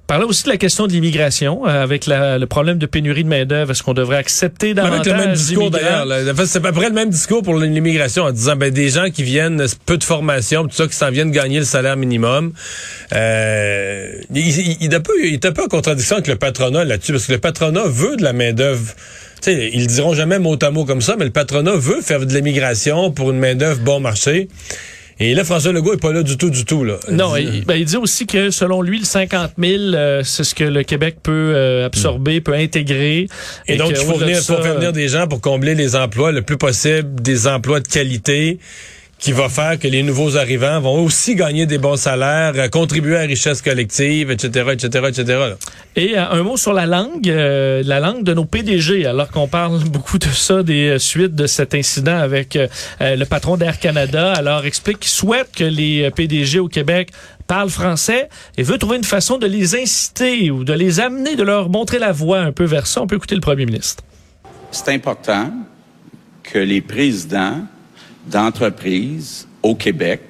Parlez 0.05 0.25
aussi 0.25 0.43
de 0.43 0.49
la 0.49 0.57
question 0.57 0.85
de 0.85 0.91
l'immigration, 0.91 1.65
euh, 1.65 1.81
avec 1.81 2.07
le 2.07 2.45
problème 2.45 2.77
de 2.77 2.85
pénurie 2.85 3.23
de 3.23 3.29
main-d'œuvre. 3.29 3.71
Est-ce 3.71 3.81
qu'on 3.81 3.93
devrait 3.93 4.17
accepter 4.17 4.73
davantage 4.73 5.07
Avec 5.07 5.13
le 5.13 5.25
même 5.25 5.33
discours 5.33 5.71
d'ailleurs. 5.71 6.05
C'est 6.45 6.57
à 6.57 6.61
peu 6.61 6.71
près 6.73 6.89
le 6.89 6.93
même 6.93 7.09
discours 7.09 7.41
pour 7.41 7.55
l'immigration 7.55 8.25
en 8.25 8.31
disant 8.31 8.57
ben, 8.57 8.69
des 8.69 8.89
gens 8.89 9.09
qui 9.09 9.23
viennent, 9.23 9.65
peu 9.85 9.97
de 9.97 10.03
formation, 10.03 10.63
tout 10.63 10.75
ça, 10.75 10.87
qui 10.87 10.95
s'en 10.95 11.09
viennent 11.09 11.31
gagner 11.31 11.59
le 11.59 11.65
salaire 11.65 11.95
minimum. 11.95 12.51
Euh, 13.13 14.11
il, 14.35 14.77
il, 14.81 14.93
est 14.93 14.95
un 14.95 14.99
peu, 14.99 15.13
il 15.23 15.33
est 15.35 15.45
un 15.45 15.53
peu 15.53 15.63
en 15.63 15.67
contradiction 15.67 16.17
avec 16.17 16.27
le 16.27 16.35
patronat 16.35 16.83
là-dessus, 16.83 17.13
parce 17.13 17.27
que 17.27 17.31
le 17.31 17.39
patronat 17.39 17.85
veut 17.85 18.17
de 18.17 18.23
la 18.23 18.33
main-d'œuvre. 18.33 18.93
sais, 19.39 19.71
ils 19.73 19.87
diront 19.87 20.13
jamais 20.13 20.37
mot 20.37 20.57
à 20.61 20.69
mot 20.69 20.83
comme 20.83 21.01
ça, 21.01 21.15
mais 21.17 21.25
le 21.25 21.31
patronat 21.31 21.77
veut 21.77 22.01
faire 22.01 22.25
de 22.25 22.33
l'immigration 22.33 23.11
pour 23.11 23.31
une 23.31 23.39
main-d'œuvre 23.39 23.79
bon 23.79 24.01
marché. 24.01 24.49
Et 25.19 25.33
là, 25.35 25.43
François 25.43 25.71
Legault 25.71 25.93
est 25.93 26.01
pas 26.01 26.11
là 26.11 26.23
du 26.23 26.37
tout, 26.37 26.49
du 26.49 26.65
tout. 26.65 26.83
Là. 26.83 26.97
Non, 27.11 27.35
il, 27.35 27.63
ben, 27.65 27.75
il 27.75 27.85
dit 27.85 27.97
aussi 27.97 28.25
que 28.25 28.49
selon 28.49 28.81
lui, 28.81 28.99
le 28.99 29.05
50 29.05 29.51
000, 29.57 29.81
euh, 29.81 30.21
c'est 30.23 30.43
ce 30.43 30.55
que 30.55 30.63
le 30.63 30.83
Québec 30.83 31.17
peut 31.21 31.53
euh, 31.55 31.85
absorber, 31.85 32.41
peut 32.41 32.53
intégrer. 32.53 33.27
Et, 33.67 33.77
donc, 33.77 33.91
il 33.91 33.95
faut, 33.97 34.17
venir, 34.17 34.37
faut 34.37 34.61
faire 34.61 34.75
venir 34.75 34.93
des 34.93 35.07
gens 35.07 35.27
pour 35.27 35.41
combler 35.41 35.75
les 35.75 35.95
emplois 35.95 36.31
le 36.31 36.41
plus 36.41 36.57
possible, 36.57 37.21
des 37.21 37.47
emplois 37.47 37.79
de 37.79 37.87
qualité 37.87 38.59
qui 39.23 39.31
va 39.31 39.47
faire 39.47 39.79
que 39.79 39.87
les 39.87 40.03
nouveaux 40.03 40.35
arrivants 40.35 40.81
vont 40.81 41.01
aussi 41.01 41.35
gagner 41.35 41.65
des 41.65 41.77
bons 41.77 41.95
salaires, 41.95 42.51
euh, 42.57 42.67
contribuer 42.67 43.15
à 43.15 43.21
la 43.21 43.27
richesse 43.27 43.61
collective, 43.61 44.29
etc., 44.29 44.71
etc., 44.73 45.05
etc. 45.07 45.39
Et 45.95 46.17
euh, 46.17 46.29
un 46.29 46.43
mot 46.43 46.57
sur 46.57 46.73
la 46.73 46.85
langue, 46.85 47.29
euh, 47.29 47.81
la 47.85 48.01
langue 48.01 48.25
de 48.25 48.33
nos 48.33 48.43
PDG, 48.43 49.05
alors 49.05 49.29
qu'on 49.31 49.47
parle 49.47 49.81
beaucoup 49.85 50.17
de 50.17 50.25
ça, 50.25 50.61
des 50.61 50.99
suites 50.99 51.35
de 51.35 51.47
cet 51.47 51.73
incident 51.73 52.17
avec 52.17 52.59
le 52.99 53.23
patron 53.23 53.55
d'Air 53.55 53.79
Canada. 53.79 54.33
Alors, 54.33 54.65
explique 54.65 54.99
qu'il 54.99 55.11
souhaite 55.11 55.55
que 55.55 55.63
les 55.63 56.11
PDG 56.11 56.59
au 56.59 56.67
Québec 56.67 57.11
parlent 57.47 57.69
français 57.69 58.27
et 58.57 58.63
veut 58.63 58.77
trouver 58.77 58.97
une 58.97 59.05
façon 59.05 59.37
de 59.37 59.47
les 59.47 59.73
inciter 59.77 60.51
ou 60.51 60.65
de 60.65 60.73
les 60.73 60.99
amener, 60.99 61.37
de 61.37 61.43
leur 61.43 61.69
montrer 61.69 61.97
la 61.97 62.11
voie 62.11 62.39
un 62.39 62.51
peu 62.51 62.65
vers 62.65 62.87
ça. 62.87 63.01
On 63.01 63.07
peut 63.07 63.15
écouter 63.15 63.35
le 63.35 63.41
premier 63.41 63.65
ministre. 63.65 64.03
C'est 64.71 64.89
important 64.89 65.49
que 66.43 66.59
les 66.59 66.81
présidents 66.81 67.61
d'entreprises 68.25 69.47
au 69.61 69.75
Québec 69.75 70.21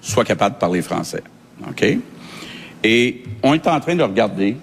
soient 0.00 0.24
capables 0.24 0.56
de 0.56 0.60
parler 0.60 0.82
français. 0.82 1.22
OK? 1.68 1.98
Et 2.82 3.22
on 3.42 3.54
est 3.54 3.66
en 3.66 3.80
train 3.80 3.94
de 3.94 4.02
regarder 4.02 4.56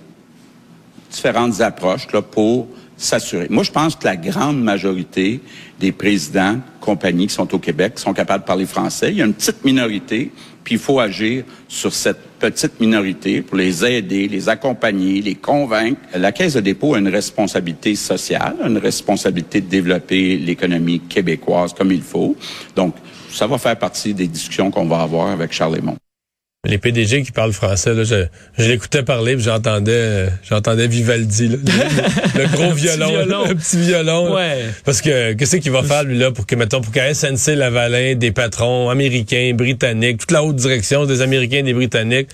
différentes 1.12 1.62
approches 1.62 2.12
là, 2.12 2.22
pour 2.22 2.67
s'assurer. 2.98 3.48
Moi, 3.50 3.63
je 3.63 3.72
pense 3.72 3.96
que 3.96 4.06
la 4.06 4.16
grande 4.16 4.62
majorité 4.62 5.39
des 5.80 5.92
présidents 5.92 6.54
de 6.54 6.60
compagnies 6.82 7.27
qui 7.27 7.34
sont 7.34 7.54
au 7.54 7.60
Québec 7.60 8.00
sont 8.00 8.13
capables 8.13 8.44
de 8.44 8.48
parler 8.48 8.66
français. 8.66 9.12
Il 9.12 9.18
y 9.18 9.22
a 9.22 9.25
une 9.25 9.34
petite 9.34 9.63
minorité, 9.63 10.32
puis 10.63 10.75
il 10.75 10.82
faut 10.82 11.00
agir 11.00 11.44
sur 11.68 11.94
cette 11.94 12.20
petite 12.39 12.80
minorité 12.80 13.42
pour 13.42 13.58
les 13.58 13.86
aider, 13.86 14.27
les 14.27 14.50
accompagner, 14.50 15.22
les 15.22 15.36
convaincre. 15.36 16.01
La 16.16 16.32
Caisse 16.32 16.54
de 16.54 16.62
dépôt 16.62 16.96
a 16.96 17.00
une 17.00 17.08
responsabilité 17.08 17.96
sociale, 17.96 18.56
une 18.66 18.77
responsabilité 18.77 19.62
de 19.62 19.68
développer 19.68 20.38
l'économie 20.38 21.00
québécoise 21.01 21.74
comme 21.74 21.92
il 21.92 22.01
faut. 22.01 22.36
Donc, 22.75 22.96
ça 23.30 23.46
va 23.48 23.58
faire 23.58 23.77
partie 23.77 24.13
des 24.13 24.27
discussions 24.27 24.72
qu'on 24.72 24.86
va 24.86 25.01
avoir 25.01 25.27
avec 25.27 25.51
Charles 25.51 25.75
Lemont 25.75 25.98
les 26.68 26.78
PDG 26.78 27.24
qui 27.24 27.32
parlent 27.32 27.54
français, 27.54 27.94
là, 27.94 28.04
je, 28.04 28.26
je 28.58 28.68
l'écoutais 28.68 29.02
parler, 29.02 29.36
puis 29.36 29.44
j'entendais, 29.44 30.28
j'entendais 30.48 30.88
Vivaldi, 30.88 31.48
le, 31.48 31.58
gros 32.52 32.74
violon, 32.74 33.48
le 33.48 33.56
petit 33.56 33.78
violon. 33.78 34.18
Ouais. 34.38 34.66
Parce 34.84 35.02
que 35.02 35.34
qu'est-ce 35.34 35.58
qu'il 35.58 35.72
va 35.72 35.84
faire 35.84 36.04
lui 36.04 36.18
là 36.18 36.32
pour 36.32 36.46
que 36.46 36.56
mettons 36.56 36.82
pour 36.82 36.92
qu'à 36.92 37.14
SNC 37.14 37.56
Lavalin, 37.56 38.16
des 38.16 38.32
patrons 38.32 38.90
américains, 38.90 39.54
britanniques, 39.56 40.20
toute 40.20 40.32
la 40.32 40.44
haute 40.44 40.58
direction 40.58 41.06
des 41.06 41.22
Américains 41.22 41.60
et 41.60 41.64
des 41.64 41.74
Britanniques. 41.74 42.30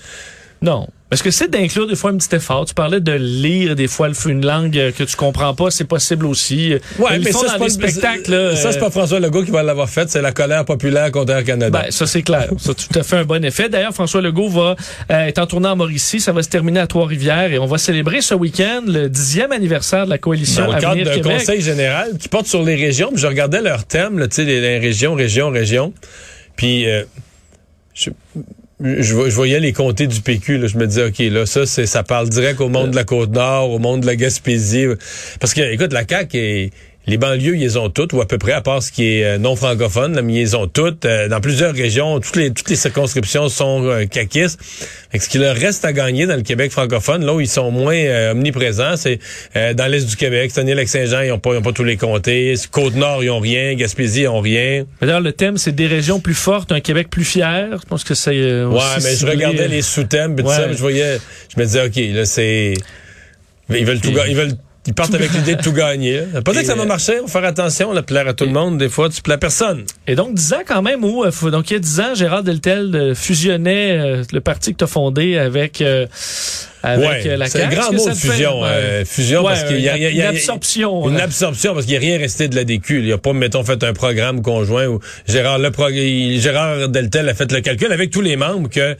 Non. 0.60 0.88
Est-ce 1.14 1.22
que 1.22 1.30
c'est 1.30 1.48
d'inclure 1.48 1.86
des 1.86 1.94
fois 1.94 2.10
un 2.10 2.16
petit 2.16 2.34
effort? 2.34 2.64
Tu 2.64 2.74
parlais 2.74 2.98
de 2.98 3.12
lire 3.12 3.76
des 3.76 3.86
fois 3.86 4.08
une 4.26 4.44
langue 4.44 4.72
que 4.72 5.04
tu 5.04 5.14
comprends 5.14 5.54
pas, 5.54 5.70
c'est 5.70 5.84
possible 5.84 6.26
aussi. 6.26 6.74
Ouais, 6.98 7.20
mais 7.20 7.30
ça, 7.30 7.38
c'est 7.52 7.58
pas 7.58 7.68
spectacles. 7.68 8.56
Ça, 8.56 8.72
c'est 8.72 8.80
pas 8.80 8.90
François 8.90 9.20
Legault 9.20 9.44
qui 9.44 9.52
va 9.52 9.62
l'avoir 9.62 9.88
fait, 9.88 10.10
c'est 10.10 10.20
la 10.20 10.32
colère 10.32 10.64
populaire 10.64 11.12
contre 11.12 11.30
Air 11.30 11.44
Canada. 11.44 11.82
Ben, 11.82 11.92
ça, 11.92 12.08
c'est 12.08 12.22
clair. 12.22 12.48
ça 12.58 12.72
a 12.72 12.74
tout 12.74 12.98
à 12.98 13.04
fait 13.04 13.18
un 13.18 13.24
bon 13.24 13.44
effet. 13.44 13.68
D'ailleurs, 13.68 13.94
François 13.94 14.22
Legault 14.22 14.48
va 14.48 14.74
euh, 15.12 15.26
être 15.26 15.38
en 15.38 15.46
tournée 15.46 15.68
en 15.68 15.76
Mauricie. 15.76 16.18
Ça 16.18 16.32
va 16.32 16.42
se 16.42 16.48
terminer 16.48 16.80
à 16.80 16.88
Trois-Rivières 16.88 17.52
et 17.52 17.60
on 17.60 17.66
va 17.66 17.78
célébrer 17.78 18.20
ce 18.20 18.34
week-end 18.34 18.82
le 18.84 19.08
dixième 19.08 19.52
anniversaire 19.52 20.06
de 20.06 20.10
la 20.10 20.18
coalition 20.18 20.66
Dans 20.66 20.72
le 20.72 20.80
cadre 20.80 21.04
d'un 21.04 21.20
conseil 21.20 21.60
général 21.60 22.18
qui 22.18 22.28
porte 22.28 22.46
sur 22.46 22.64
les 22.64 22.74
régions. 22.74 23.12
je 23.14 23.28
regardais 23.28 23.62
leur 23.62 23.84
thème, 23.84 24.20
tu 24.28 24.34
sais, 24.34 24.44
les, 24.44 24.80
régions, 24.80 25.14
régions, 25.14 25.50
régions. 25.50 25.92
Puis, 26.56 26.90
euh, 26.90 27.04
je 27.94 28.10
je, 28.80 29.14
vo- 29.14 29.28
je 29.28 29.34
voyais 29.34 29.60
les 29.60 29.72
comtés 29.72 30.06
du 30.06 30.20
PQ, 30.20 30.58
là, 30.58 30.66
je 30.66 30.76
me 30.78 30.86
disais, 30.86 31.04
OK, 31.06 31.18
là, 31.18 31.46
ça, 31.46 31.64
c'est, 31.66 31.86
ça 31.86 32.02
parle 32.02 32.28
direct 32.28 32.60
au 32.60 32.68
monde 32.68 32.90
de 32.90 32.96
la 32.96 33.04
Côte-Nord, 33.04 33.70
au 33.70 33.78
monde 33.78 34.00
de 34.00 34.06
la 34.06 34.16
Gaspésie. 34.16 34.86
Parce 35.40 35.54
que, 35.54 35.60
écoute, 35.72 35.92
la 35.92 36.06
CAQ, 36.08 36.36
est- 36.38 36.70
les 37.06 37.18
banlieues, 37.18 37.54
ils 37.56 37.60
les 37.60 37.76
ont 37.76 37.90
toutes, 37.90 38.12
ou 38.14 38.20
à 38.22 38.26
peu 38.26 38.38
près, 38.38 38.52
à 38.52 38.60
part 38.62 38.82
ce 38.82 38.90
qui 38.90 39.04
est 39.18 39.24
euh, 39.24 39.38
non 39.38 39.56
francophone, 39.56 40.20
mais 40.22 40.32
ils 40.32 40.36
les 40.38 40.54
ont 40.54 40.66
toutes. 40.66 41.04
Euh, 41.04 41.28
dans 41.28 41.40
plusieurs 41.40 41.74
régions, 41.74 42.18
toutes 42.20 42.36
les, 42.36 42.50
toutes 42.52 42.70
les 42.70 42.76
circonscriptions 42.76 43.48
sont 43.50 43.84
euh, 43.84 44.06
caquistes. 44.06 44.58
Ce 45.18 45.28
qui 45.28 45.38
leur 45.38 45.54
reste 45.54 45.84
à 45.84 45.92
gagner 45.92 46.26
dans 46.26 46.36
le 46.36 46.42
Québec 46.42 46.72
francophone, 46.72 47.24
là 47.24 47.34
où 47.34 47.40
ils 47.40 47.46
sont 47.48 47.70
moins 47.70 47.94
euh, 47.94 48.32
omniprésents, 48.32 48.96
c'est 48.96 49.18
euh, 49.54 49.74
dans 49.74 49.86
l'est 49.86 50.08
du 50.08 50.16
Québec. 50.16 50.50
Saguenay-Lac-Saint-Jean, 50.50 51.20
ils 51.20 51.28
n'ont 51.28 51.38
pas, 51.38 51.52
ils 51.52 51.58
ont 51.58 51.62
pas 51.62 51.72
tous 51.72 51.84
les 51.84 51.96
comtés. 51.96 52.54
Côte-Nord, 52.70 53.22
ils 53.22 53.30
ont 53.30 53.38
rien. 53.40 53.74
Gaspésie, 53.74 54.22
ils 54.22 54.28
ont 54.28 54.40
rien. 54.40 54.84
D'ailleurs, 55.00 55.20
le 55.20 55.32
thème, 55.32 55.58
c'est 55.58 55.72
des 55.72 55.86
régions 55.86 56.20
plus 56.20 56.34
fortes, 56.34 56.72
un 56.72 56.80
Québec 56.80 57.08
plus 57.10 57.24
fier. 57.24 57.68
Je 57.80 57.86
pense 57.86 58.02
que 58.04 58.14
c'est. 58.14 58.30
euh, 58.34 58.66
Ouais, 58.66 58.80
mais 59.02 59.14
je 59.14 59.26
regardais 59.26 59.68
les 59.68 59.82
sous-thèmes, 59.82 60.34
Ouais. 60.40 60.54
je 60.72 60.78
voyais, 60.78 61.18
je 61.54 61.60
me 61.60 61.66
disais, 61.66 61.84
OK, 61.86 61.96
là, 62.14 62.24
c'est. 62.24 62.74
Ils 63.70 63.84
veulent 63.86 64.00
tout. 64.00 64.12
Ils 64.28 64.36
veulent. 64.36 64.52
Ils 64.86 64.92
partent 64.92 65.14
avec 65.14 65.32
l'idée 65.32 65.54
de 65.56 65.62
tout 65.62 65.72
gagner. 65.72 66.20
Pas 66.44 66.52
dire 66.52 66.60
que 66.60 66.66
ça 66.66 66.74
va 66.74 66.82
Et, 66.84 66.86
marcher, 66.86 67.14
on 67.20 67.26
va 67.26 67.28
faire 67.40 67.44
attention, 67.48 67.92
là, 67.92 68.02
plaire 68.02 68.28
à 68.28 68.34
tout 68.34 68.44
le 68.44 68.50
monde. 68.52 68.76
Des 68.76 68.90
fois, 68.90 69.08
tu 69.08 69.22
plais 69.22 69.34
à 69.34 69.38
personne. 69.38 69.84
Et 70.06 70.14
donc, 70.14 70.34
10 70.34 70.52
ans 70.52 70.62
quand 70.66 70.82
même 70.82 71.02
où, 71.04 71.24
euh, 71.24 71.30
faut- 71.30 71.50
donc 71.50 71.70
il 71.70 71.74
y 71.74 71.76
a 71.76 71.80
10 71.80 72.00
ans, 72.00 72.14
Gérard 72.14 72.42
Deltel 72.42 72.94
euh, 72.94 73.14
fusionnait 73.14 73.92
euh, 73.98 74.22
le 74.30 74.40
parti 74.42 74.72
que 74.72 74.78
tu 74.78 74.84
as 74.84 74.86
fondé 74.86 75.38
avec, 75.38 75.80
euh, 75.80 76.06
avec 76.82 77.08
ouais, 77.08 77.28
euh, 77.30 77.36
la 77.38 77.46
c'est 77.46 77.62
un 77.62 77.68
grand 77.70 77.92
mot 77.92 78.08
de 78.10 78.14
fait- 78.14 78.28
fusion. 78.32 78.60
euh, 78.62 79.04
fusion 79.06 79.40
Ouais, 79.40 79.52
parce 79.52 79.64
qu'il 79.64 79.80
y 79.80 79.88
a, 79.88 79.96
une- 79.96 80.02
il 80.02 80.10
y 80.10 80.16
y 80.16 80.20
a- 80.20 80.30
une 80.30 80.36
absorption, 80.36 81.08
Une 81.08 81.18
absorption 81.18 81.72
parce 81.72 81.86
qu'il 81.86 81.98
n'y 81.98 82.04
a 82.04 82.10
rien 82.10 82.18
resté 82.18 82.48
de 82.48 82.54
la 82.54 82.64
DQ. 82.64 82.98
Il 82.98 83.04
n'y 83.06 83.12
a 83.12 83.16
pas, 83.16 83.32
mettons, 83.32 83.64
fait 83.64 83.82
un 83.84 83.94
programme 83.94 84.42
conjoint 84.42 84.86
où 84.86 85.00
Gérard, 85.26 85.58
le 85.60 85.70
prog- 85.70 85.94
Gérard 85.94 86.90
Deltel 86.90 87.26
a 87.30 87.34
fait 87.34 87.50
le 87.50 87.62
calcul 87.62 87.90
avec 87.90 88.10
tous 88.10 88.20
les 88.20 88.36
membres 88.36 88.68
que 88.68 88.96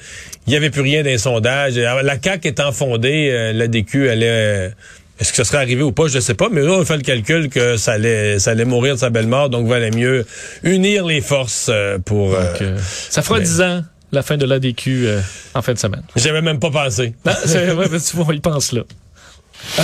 il 0.47 0.51
n'y 0.51 0.57
avait 0.57 0.71
plus 0.71 0.81
rien 0.81 1.03
d'un 1.03 1.19
sondage. 1.19 1.75
La 1.77 2.17
CAQ 2.23 2.49
étant 2.49 2.73
fondée, 2.73 3.29
euh, 3.31 3.53
la 3.53 3.67
DQ 3.69 4.09
allait... 4.09 4.71
est-ce 5.21 5.31
que 5.31 5.37
ça 5.37 5.45
serait 5.45 5.59
arrivé 5.59 5.83
ou 5.83 5.93
pas, 5.93 6.09
je 6.09 6.17
ne 6.17 6.21
sais 6.21 6.35
pas, 6.35 6.49
mais 6.51 6.61
là, 6.63 6.73
on 6.73 6.85
fait 6.85 6.97
le 6.97 7.03
calcul 7.03 7.49
que 7.49 7.77
ça 7.77 7.93
allait, 7.93 8.39
ça 8.39 8.51
allait 8.51 8.65
mourir 8.65 8.95
de 8.95 9.01
sa 9.01 9.11
belle 9.11 9.27
mort, 9.29 9.49
donc 9.51 9.67
valait 9.69 9.91
mieux 9.93 10.27
unir 10.63 11.07
les 11.07 11.21
forces 11.21 11.67
euh, 11.71 11.99
pour... 11.99 12.35
euh, 12.35 12.53
Donc, 12.53 12.63
euh, 12.63 12.79
ça 13.11 13.23
fera 13.23 13.39
mais- 13.39 13.45
10 13.45 13.61
ans, 13.63 13.83
la 14.13 14.23
fin 14.23 14.37
de 14.37 14.45
l'ADQ 14.45 15.07
euh, 15.07 15.21
en 15.55 15.63
fin 15.63 15.73
de 15.73 15.79
semaine. 15.79 16.03
J'avais 16.17 16.43
même 16.43 16.59
pas 16.59 16.71
pensé. 16.71 17.15
Non, 17.25 17.33
c'est- 17.45 17.73
ouais, 17.73 17.87
tu 17.89 18.17
vois, 18.17 18.27
on 18.29 18.33
y 18.33 18.41
pense 18.41 18.73
là. 18.73 18.83
Hein? 19.79 19.83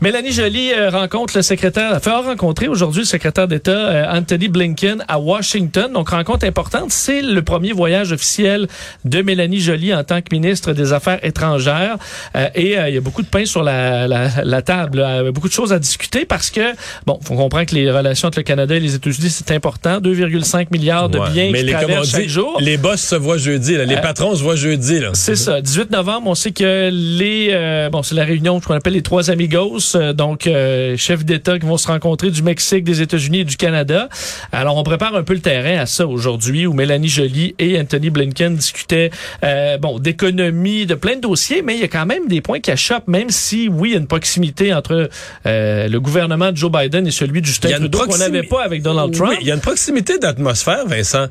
Mélanie 0.00 0.32
Joly 0.32 0.72
euh, 0.72 0.90
rencontre 0.90 1.36
le 1.36 1.42
secrétaire, 1.42 1.92
a 1.94 2.00
fait 2.00 2.10
rencontrer 2.10 2.68
aujourd'hui 2.68 3.00
le 3.00 3.06
secrétaire 3.06 3.48
d'État 3.48 3.70
euh, 3.72 4.04
Anthony 4.10 4.48
Blinken 4.48 5.04
à 5.08 5.18
Washington. 5.18 5.92
Donc, 5.92 6.10
rencontre 6.10 6.46
importante. 6.46 6.90
C'est 6.90 7.22
le 7.22 7.42
premier 7.42 7.72
voyage 7.72 8.12
officiel 8.12 8.66
de 9.04 9.22
Mélanie 9.22 9.60
Joly 9.60 9.94
en 9.94 10.04
tant 10.04 10.20
que 10.20 10.28
ministre 10.32 10.72
des 10.72 10.92
Affaires 10.92 11.18
étrangères. 11.24 11.96
Euh, 12.36 12.48
et 12.54 12.76
il 12.88 12.94
y 12.94 12.98
a 12.98 13.00
beaucoup 13.00 13.22
de 13.22 13.28
pain 13.28 13.44
sur 13.44 13.62
la, 13.62 14.06
la, 14.08 14.28
la 14.44 14.62
table, 14.62 15.30
beaucoup 15.32 15.48
de 15.48 15.52
choses 15.52 15.72
à 15.72 15.78
discuter 15.78 16.24
parce 16.24 16.50
que, 16.50 16.72
bon, 17.06 17.18
faut 17.22 17.34
comprendre 17.34 17.66
que 17.66 17.74
les 17.74 17.90
relations 17.90 18.28
entre 18.28 18.38
le 18.38 18.44
Canada 18.44 18.74
et 18.74 18.80
les 18.80 18.94
États-Unis, 18.94 19.30
c'est 19.30 19.50
important. 19.52 19.98
2,5 20.00 20.66
milliards 20.70 21.08
de 21.08 21.20
Ouais. 21.20 21.30
biens 21.32 21.50
mais 21.52 21.60
qui 21.60 21.66
les, 21.66 21.74
on 21.74 21.78
traversent 21.78 22.10
chaque 22.10 22.28
jour. 22.28 22.56
les 22.60 22.78
boss 22.78 23.00
se 23.00 23.14
voient 23.14 23.36
jeudi, 23.36 23.76
là. 23.76 23.84
les 23.84 23.96
Euh, 23.96 24.00
patrons 24.00 24.34
se 24.34 24.42
voient 24.42 24.56
jeudi. 24.56 25.00
C'est 25.12 25.36
ça. 25.36 25.60
18 25.60 25.90
novembre, 25.90 26.28
on 26.28 26.34
sait 26.34 26.52
que 26.52 26.88
les 26.90 27.48
euh, 27.52 27.90
bon, 27.90 28.02
c'est 28.02 28.14
la 28.14 28.24
réunion 28.24 28.58
qu'on 28.60 28.74
appelle 28.74 28.94
les 28.94 29.02
trois 29.02 29.28
amigos, 29.50 29.96
euh, 29.96 30.12
donc 30.12 30.46
euh, 30.46 30.96
chefs 30.96 31.24
d'État 31.24 31.58
qui 31.58 31.66
vont 31.66 31.76
se 31.76 31.88
rencontrer 31.88 32.30
du 32.30 32.42
Mexique, 32.42 32.84
des 32.84 33.02
États-Unis 33.02 33.40
et 33.40 33.44
du 33.44 33.56
Canada. 33.56 34.08
Alors 34.52 34.76
on 34.76 34.82
prépare 34.82 35.14
un 35.14 35.22
peu 35.22 35.34
le 35.34 35.40
terrain 35.40 35.80
à 35.80 35.86
ça 35.86 36.06
aujourd'hui, 36.06 36.66
où 36.66 36.72
Mélanie 36.72 37.08
Joly 37.08 37.54
et 37.58 37.78
Anthony 37.80 38.10
Blinken 38.10 38.56
discutaient 38.56 39.10
euh, 39.44 39.78
bon 39.78 39.98
d'économie, 39.98 40.86
de 40.86 40.94
plein 40.94 41.16
de 41.16 41.22
dossiers, 41.22 41.62
mais 41.62 41.74
il 41.74 41.80
y 41.80 41.84
a 41.84 41.88
quand 41.88 42.06
même 42.06 42.28
des 42.28 42.40
points 42.40 42.60
qui 42.60 42.70
achoppent, 42.70 43.08
même 43.08 43.30
si 43.30 43.68
oui, 43.68 43.90
il 43.90 43.92
y 43.92 43.96
a 43.96 43.98
une 43.98 44.06
proximité 44.06 44.72
entre 44.72 45.08
euh, 45.46 45.88
le 45.88 46.00
gouvernement 46.00 46.52
de 46.52 46.56
Joe 46.56 46.70
Biden 46.70 47.06
et 47.06 47.10
celui 47.10 47.40
de 47.40 47.46
Justin 47.46 47.70
Trudeau 47.70 48.06
qu'on 48.06 48.18
n'avait 48.18 48.44
pas 48.44 48.62
avec 48.62 48.82
Donald 48.82 49.12
Trump. 49.12 49.30
Oui, 49.32 49.38
il 49.40 49.46
y 49.48 49.50
a 49.50 49.54
une 49.54 49.60
proximité 49.60 50.18
d'atmosphère, 50.18 50.86
Vincent. 50.86 51.26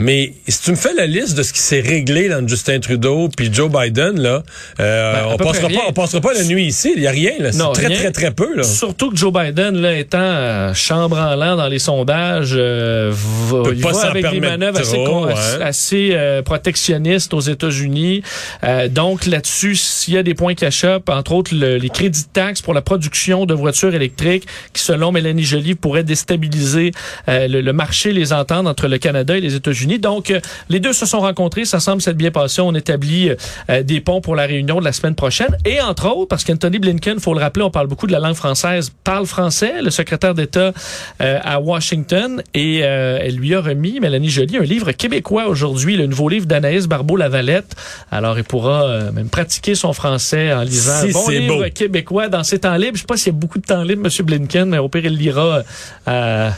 Mais 0.00 0.32
si 0.48 0.62
tu 0.62 0.70
me 0.70 0.76
fais 0.76 0.94
la 0.94 1.06
liste 1.06 1.36
de 1.36 1.42
ce 1.42 1.52
qui 1.52 1.58
s'est 1.60 1.80
réglé 1.80 2.28
dans 2.28 2.46
Justin 2.46 2.80
Trudeau 2.80 3.28
puis 3.28 3.50
Joe 3.52 3.70
Biden, 3.70 4.18
là, 4.20 4.42
euh, 4.80 5.12
Ben, 5.12 5.26
on 5.32 5.36
passera 5.36 5.68
pas, 5.68 5.82
on 5.88 5.92
passera 5.92 6.20
pas 6.20 6.32
la 6.32 6.44
nuit 6.44 6.64
ici. 6.64 6.92
Il 6.96 7.02
y 7.02 7.06
a 7.06 7.10
rien. 7.10 7.32
là. 7.38 7.52
C'est 7.52 7.58
très, 7.72 7.94
très, 7.94 8.10
très 8.12 8.30
peu. 8.30 8.54
Là. 8.56 8.62
Surtout 8.62 9.10
que 9.10 9.16
Joe 9.16 9.32
Biden, 9.32 9.76
là, 9.76 9.96
étant 9.98 10.18
euh, 10.20 10.74
chambranlant 10.74 11.56
dans 11.56 11.68
les 11.68 11.78
sondages, 11.78 12.54
euh, 12.56 13.12
va, 13.12 13.62
il 13.72 13.82
va 13.82 14.00
avec 14.06 14.30
des 14.30 14.40
manœuvres 14.40 14.80
assez, 14.80 15.04
trop, 15.04 15.26
assez 15.60 16.10
euh, 16.12 16.42
protectionnistes 16.42 17.34
aux 17.34 17.40
États-Unis. 17.40 18.22
Euh, 18.64 18.88
donc 18.88 19.26
là-dessus, 19.26 19.76
s'il 19.76 20.14
y 20.14 20.18
a 20.18 20.22
des 20.22 20.34
points 20.34 20.54
qui 20.54 20.64
achoppent, 20.64 21.08
entre 21.10 21.32
autres 21.32 21.54
le- 21.54 21.76
les 21.76 21.88
crédits 21.90 22.22
de 22.22 22.28
taxes 22.32 22.62
pour 22.62 22.72
la 22.74 22.80
production 22.82 23.44
de 23.46 23.54
voitures 23.54 23.94
électriques, 23.94 24.46
qui 24.72 24.82
selon 24.82 25.12
Mélanie 25.12 25.44
Joly 25.44 25.74
pourraient 25.74 26.04
déstabiliser 26.04 26.92
euh, 27.28 27.48
le, 27.48 27.60
le 27.60 27.72
marché, 27.72 28.12
les 28.12 28.32
ententes 28.32 28.66
entre 28.66 28.88
le 28.88 28.98
Canada 28.98 29.36
et 29.36 29.40
les 29.40 29.54
États-Unis. 29.54 29.89
Donc 29.98 30.30
euh, 30.30 30.40
les 30.68 30.80
deux 30.80 30.92
se 30.92 31.06
sont 31.06 31.20
rencontrés, 31.20 31.64
ça 31.64 31.80
semble 31.80 32.00
s'être 32.02 32.16
bien 32.16 32.30
passé. 32.30 32.60
On 32.60 32.74
établit 32.74 33.30
euh, 33.70 33.82
des 33.82 34.00
ponts 34.00 34.20
pour 34.20 34.36
la 34.36 34.44
réunion 34.46 34.78
de 34.80 34.84
la 34.84 34.92
semaine 34.92 35.14
prochaine. 35.14 35.56
Et 35.64 35.80
entre 35.80 36.08
autres, 36.08 36.28
parce 36.28 36.44
qu'Anthony 36.44 36.78
Blinken, 36.78 37.18
faut 37.20 37.34
le 37.34 37.40
rappeler, 37.40 37.64
on 37.64 37.70
parle 37.70 37.86
beaucoup 37.86 38.06
de 38.06 38.12
la 38.12 38.18
langue 38.20 38.34
française, 38.34 38.92
parle 39.04 39.26
français, 39.26 39.82
le 39.82 39.90
secrétaire 39.90 40.34
d'État 40.34 40.72
euh, 41.20 41.38
à 41.42 41.60
Washington, 41.60 42.42
et 42.54 42.80
euh, 42.82 43.18
elle 43.20 43.36
lui 43.36 43.54
a 43.54 43.60
remis, 43.60 44.00
Mélanie 44.00 44.28
Joly, 44.30 44.56
un 44.56 44.62
livre 44.62 44.92
québécois 44.92 45.46
aujourd'hui, 45.46 45.96
le 45.96 46.06
nouveau 46.06 46.28
livre 46.28 46.46
d'Anaïs 46.46 46.86
Barbeau-Lavalette. 46.86 47.74
Alors, 48.10 48.38
il 48.38 48.44
pourra 48.44 48.84
euh, 48.84 49.12
même 49.12 49.28
pratiquer 49.28 49.74
son 49.74 49.92
français 49.92 50.52
en 50.52 50.62
lisant 50.62 51.00
Si 51.02 51.08
un 51.08 51.12
bon 51.12 51.28
livre 51.28 51.56
beau. 51.64 51.70
québécois 51.74 52.28
dans 52.28 52.44
ses 52.44 52.58
temps 52.60 52.76
libres. 52.76 52.96
Je 52.96 53.00
sais 53.00 53.06
pas 53.06 53.16
s'il 53.16 53.32
y 53.32 53.36
a 53.36 53.38
beaucoup 53.38 53.58
de 53.58 53.66
temps 53.66 53.82
libre, 53.82 54.02
M. 54.06 54.26
Blinken, 54.26 54.68
mais 54.68 54.78
au 54.78 54.88
pire, 54.88 55.04
il 55.04 55.16
lira 55.16 55.62
euh, 56.08 56.50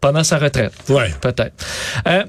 pendant 0.00 0.24
sa 0.24 0.38
retraite 0.38 0.72
Ouais. 0.88 1.12
peut-être. 1.20 1.52
Euh, 2.08 2.24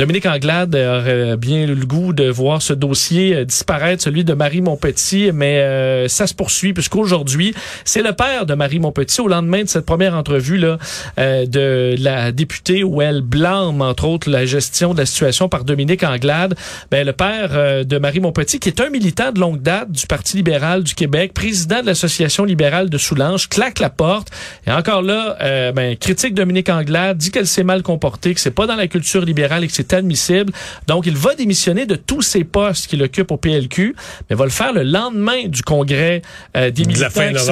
Dominique 0.00 0.24
Anglade 0.24 0.74
aurait 0.74 1.36
bien 1.36 1.66
le 1.66 1.74
goût 1.74 2.14
de 2.14 2.24
voir 2.24 2.62
ce 2.62 2.72
dossier 2.72 3.36
euh, 3.36 3.44
disparaître, 3.44 4.02
celui 4.02 4.24
de 4.24 4.32
Marie 4.32 4.62
Montpetit, 4.62 5.30
mais 5.30 5.58
euh, 5.58 6.08
ça 6.08 6.26
se 6.26 6.32
poursuit 6.32 6.72
puisqu'aujourd'hui, 6.72 7.54
c'est 7.84 8.00
le 8.00 8.14
père 8.14 8.46
de 8.46 8.54
Marie 8.54 8.78
Montpetit 8.78 9.20
au 9.20 9.28
lendemain 9.28 9.62
de 9.62 9.68
cette 9.68 9.84
première 9.84 10.14
entrevue 10.14 10.56
là 10.56 10.78
euh, 11.18 11.44
de 11.44 11.96
la 11.98 12.32
députée 12.32 12.82
où 12.82 13.02
elle 13.02 13.20
blâme 13.20 13.82
entre 13.82 14.06
autres 14.06 14.30
la 14.30 14.46
gestion 14.46 14.94
de 14.94 14.98
la 15.00 15.04
situation 15.04 15.50
par 15.50 15.64
Dominique 15.64 16.02
Anglade. 16.02 16.54
Ben 16.90 17.04
le 17.04 17.12
père 17.12 17.50
euh, 17.52 17.84
de 17.84 17.98
Marie 17.98 18.20
Montpetit 18.20 18.58
qui 18.58 18.70
est 18.70 18.80
un 18.80 18.88
militant 18.88 19.32
de 19.32 19.40
longue 19.40 19.60
date 19.60 19.92
du 19.92 20.06
Parti 20.06 20.38
libéral 20.38 20.82
du 20.82 20.94
Québec, 20.94 21.34
président 21.34 21.82
de 21.82 21.86
l'association 21.86 22.44
libérale 22.44 22.88
de 22.88 22.96
Soulanges, 22.96 23.50
claque 23.50 23.80
la 23.80 23.90
porte 23.90 24.28
et 24.66 24.72
encore 24.72 25.02
là 25.02 25.36
euh, 25.42 25.72
ben, 25.72 25.94
critique 25.96 26.32
Dominique 26.32 26.70
Anglade, 26.70 27.18
dit 27.18 27.30
qu'elle 27.30 27.46
s'est 27.46 27.64
mal 27.64 27.82
comportée, 27.82 28.32
que 28.32 28.40
c'est 28.40 28.50
pas 28.50 28.66
dans 28.66 28.76
la 28.76 28.86
culture 28.86 29.20
libérale 29.20 29.62
et 29.62 29.68
admissible. 29.96 30.52
Donc, 30.86 31.06
il 31.06 31.16
va 31.16 31.34
démissionner 31.34 31.86
de 31.86 31.94
tous 31.96 32.22
ses 32.22 32.44
postes 32.44 32.86
qu'il 32.86 33.02
occupe 33.02 33.30
au 33.30 33.36
PLQ, 33.36 33.94
mais 34.28 34.36
va 34.36 34.44
le 34.44 34.50
faire 34.50 34.72
le 34.72 34.82
lendemain 34.82 35.46
du 35.46 35.62
congrès 35.62 36.22
euh, 36.56 36.70
des 36.70 36.82
militants 36.84 37.10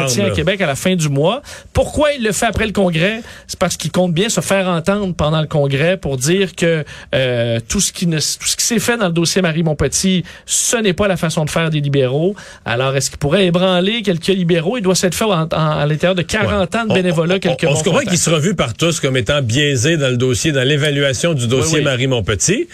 se 0.09 0.15
tient 0.15 0.25
à. 0.27 0.31
Québec 0.31 0.61
à 0.61 0.67
la 0.67 0.75
fin 0.75 0.95
du 0.95 1.09
mois. 1.09 1.43
Pourquoi 1.73 2.13
il 2.13 2.23
le 2.23 2.33
fait 2.33 2.47
après 2.47 2.67
le 2.67 2.73
congrès? 2.73 3.23
C'est 3.47 3.59
parce 3.59 3.77
qu'il 3.77 3.91
compte 3.91 4.13
bien 4.13 4.29
se 4.29 4.41
faire 4.41 4.69
entendre 4.69 5.15
pendant 5.15 5.41
le 5.41 5.47
congrès 5.47 5.97
pour 5.97 6.17
dire 6.17 6.55
que 6.55 6.85
euh, 7.15 7.61
tout 7.69 7.81
ce 7.81 7.93
qui 7.93 8.07
ne, 8.07 8.19
tout 8.19 8.47
ce 8.47 8.57
qui 8.57 8.65
s'est 8.65 8.79
fait 8.79 8.97
dans 8.97 9.07
le 9.07 9.13
dossier 9.13 9.43
Marie 9.43 9.63
Montpetit, 9.63 10.25
ce 10.47 10.77
n'est 10.77 10.93
pas 10.93 11.09
la 11.09 11.17
façon 11.17 11.45
de 11.45 11.51
faire 11.51 11.71
des 11.71 11.81
libéraux. 11.81 12.35
Alors, 12.65 12.95
est-ce 12.97 13.11
qu'il 13.11 13.19
pourrait 13.19 13.47
ébranler 13.47 14.03
quelques 14.03 14.27
libéraux? 14.29 14.77
Il 14.77 14.83
doit 14.83 14.95
s'être 14.95 15.15
fait 15.15 15.25
en- 15.25 15.43
en- 15.43 15.49
à 15.53 15.87
l'intérieur 15.87 16.15
de 16.15 16.23
40 16.23 16.75
ans 16.77 16.85
de 16.87 16.95
bénévolat, 16.95 17.37
on, 17.37 17.39
quelques 17.39 17.65
on, 17.65 17.73
on 17.73 17.77
se 17.77 17.85
comprend 17.85 18.01
qu'il 18.01 18.19
sera 18.19 18.39
vu 18.39 18.55
par 18.55 18.75
tous 18.75 19.01
comme 19.01 19.17
étant 19.17 19.43
biaisé 19.43 19.97
dans 19.97 20.09
le 20.11 20.17
dossier, 20.17 20.53
dans 20.53 20.67
l'évaluation 20.67 21.35
du 21.35 21.47
dossier 21.47 21.75
Oui, 21.75 21.79
oui. 21.81 21.85
Marie 21.85 22.07
Montpetit. 22.29 22.69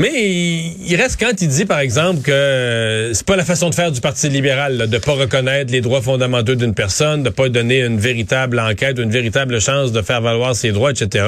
Mais 0.00 0.12
il, 0.14 0.94
reste 0.94 1.18
quand 1.18 1.42
il 1.42 1.48
dit, 1.48 1.64
par 1.64 1.80
exemple, 1.80 2.20
que 2.22 2.30
euh, 2.30 3.12
c'est 3.14 3.26
pas 3.26 3.34
la 3.34 3.44
façon 3.44 3.68
de 3.68 3.74
faire 3.74 3.90
du 3.90 4.00
Parti 4.00 4.28
libéral, 4.28 4.76
là, 4.76 4.86
de 4.86 4.98
pas 4.98 5.14
reconnaître 5.14 5.72
les 5.72 5.80
droits 5.80 6.02
fondamentaux 6.02 6.54
d'une 6.54 6.72
personne, 6.72 7.24
de 7.24 7.30
pas 7.30 7.48
donner 7.48 7.80
une 7.80 7.98
véritable 7.98 8.60
enquête 8.60 9.00
une 9.00 9.10
véritable 9.10 9.60
chance 9.60 9.90
de 9.90 10.00
faire 10.00 10.20
valoir 10.20 10.54
ses 10.54 10.70
droits, 10.70 10.92
etc. 10.92 11.24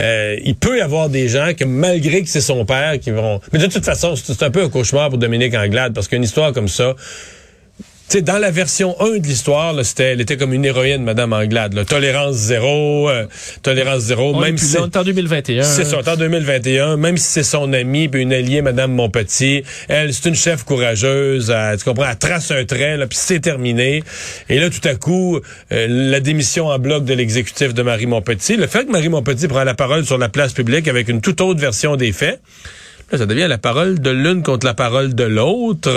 Euh, 0.00 0.36
il 0.44 0.56
peut 0.56 0.78
y 0.78 0.80
avoir 0.80 1.10
des 1.10 1.28
gens 1.28 1.52
que, 1.56 1.64
malgré 1.64 2.22
que 2.22 2.28
c'est 2.28 2.40
son 2.40 2.64
père, 2.64 2.98
qui 2.98 3.12
vont... 3.12 3.40
Mais 3.52 3.60
de 3.60 3.66
toute 3.66 3.84
façon, 3.84 4.16
c'est 4.16 4.42
un 4.42 4.50
peu 4.50 4.64
un 4.64 4.68
cauchemar 4.68 5.08
pour 5.10 5.18
Dominique 5.18 5.54
Anglade, 5.54 5.94
parce 5.94 6.08
qu'une 6.08 6.24
histoire 6.24 6.52
comme 6.52 6.68
ça, 6.68 6.96
sais, 8.08 8.22
dans 8.22 8.38
la 8.38 8.50
version 8.50 8.94
1 9.00 9.18
de 9.18 9.26
l'histoire, 9.26 9.74
c'était, 9.84 10.12
elle 10.12 10.20
était 10.20 10.36
comme 10.36 10.52
une 10.52 10.64
héroïne, 10.64 11.02
Madame 11.02 11.32
Anglade. 11.32 11.74
là. 11.74 11.84
Tolérance 11.84 12.34
zéro, 12.34 13.08
euh, 13.08 13.26
tolérance 13.62 14.02
zéro, 14.02 14.34
On 14.34 14.40
même 14.40 14.56
plus 14.56 14.66
si... 14.66 14.74
là, 14.74 14.82
on 14.82 14.86
est 14.86 14.96
en 14.96 15.04
2021. 15.04 15.62
C'est 15.62 15.84
ça, 15.84 15.98
en 16.06 16.16
2021, 16.16 16.96
même 16.96 17.16
si 17.16 17.28
c'est 17.28 17.42
son 17.42 17.72
amie 17.72 18.08
puis 18.08 18.22
une 18.22 18.32
alliée, 18.32 18.62
Madame 18.62 18.92
Montpetit, 18.92 19.64
elle, 19.88 20.12
c'est 20.12 20.28
une 20.28 20.34
chef 20.34 20.64
courageuse, 20.64 21.50
elle, 21.50 21.78
tu 21.78 21.84
comprends, 21.84 22.08
elle 22.08 22.16
trace 22.16 22.50
un 22.50 22.64
trait, 22.64 22.96
là, 22.96 23.06
puis 23.06 23.18
c'est 23.20 23.40
terminé. 23.40 24.02
Et 24.48 24.58
là, 24.58 24.68
tout 24.70 24.86
à 24.86 24.94
coup, 24.94 25.40
euh, 25.72 25.86
la 25.88 26.20
démission 26.20 26.66
en 26.68 26.78
bloc 26.78 27.04
de 27.04 27.14
l'exécutif 27.14 27.74
de 27.74 27.82
Marie 27.82 28.06
Montpetit, 28.06 28.56
le 28.56 28.66
fait 28.66 28.84
que 28.84 28.92
Marie 28.92 29.08
Montpetit 29.08 29.48
prend 29.48 29.64
la 29.64 29.74
parole 29.74 30.04
sur 30.04 30.18
la 30.18 30.28
place 30.28 30.52
publique 30.52 30.88
avec 30.88 31.08
une 31.08 31.20
toute 31.20 31.40
autre 31.40 31.60
version 31.60 31.96
des 31.96 32.12
faits, 32.12 32.40
Là, 33.12 33.18
ça 33.18 33.26
devient 33.26 33.46
la 33.46 33.58
parole 33.58 34.00
de 34.00 34.08
l'une 34.10 34.42
contre 34.42 34.64
la 34.64 34.72
parole 34.72 35.14
de 35.14 35.24
l'autre. 35.24 35.90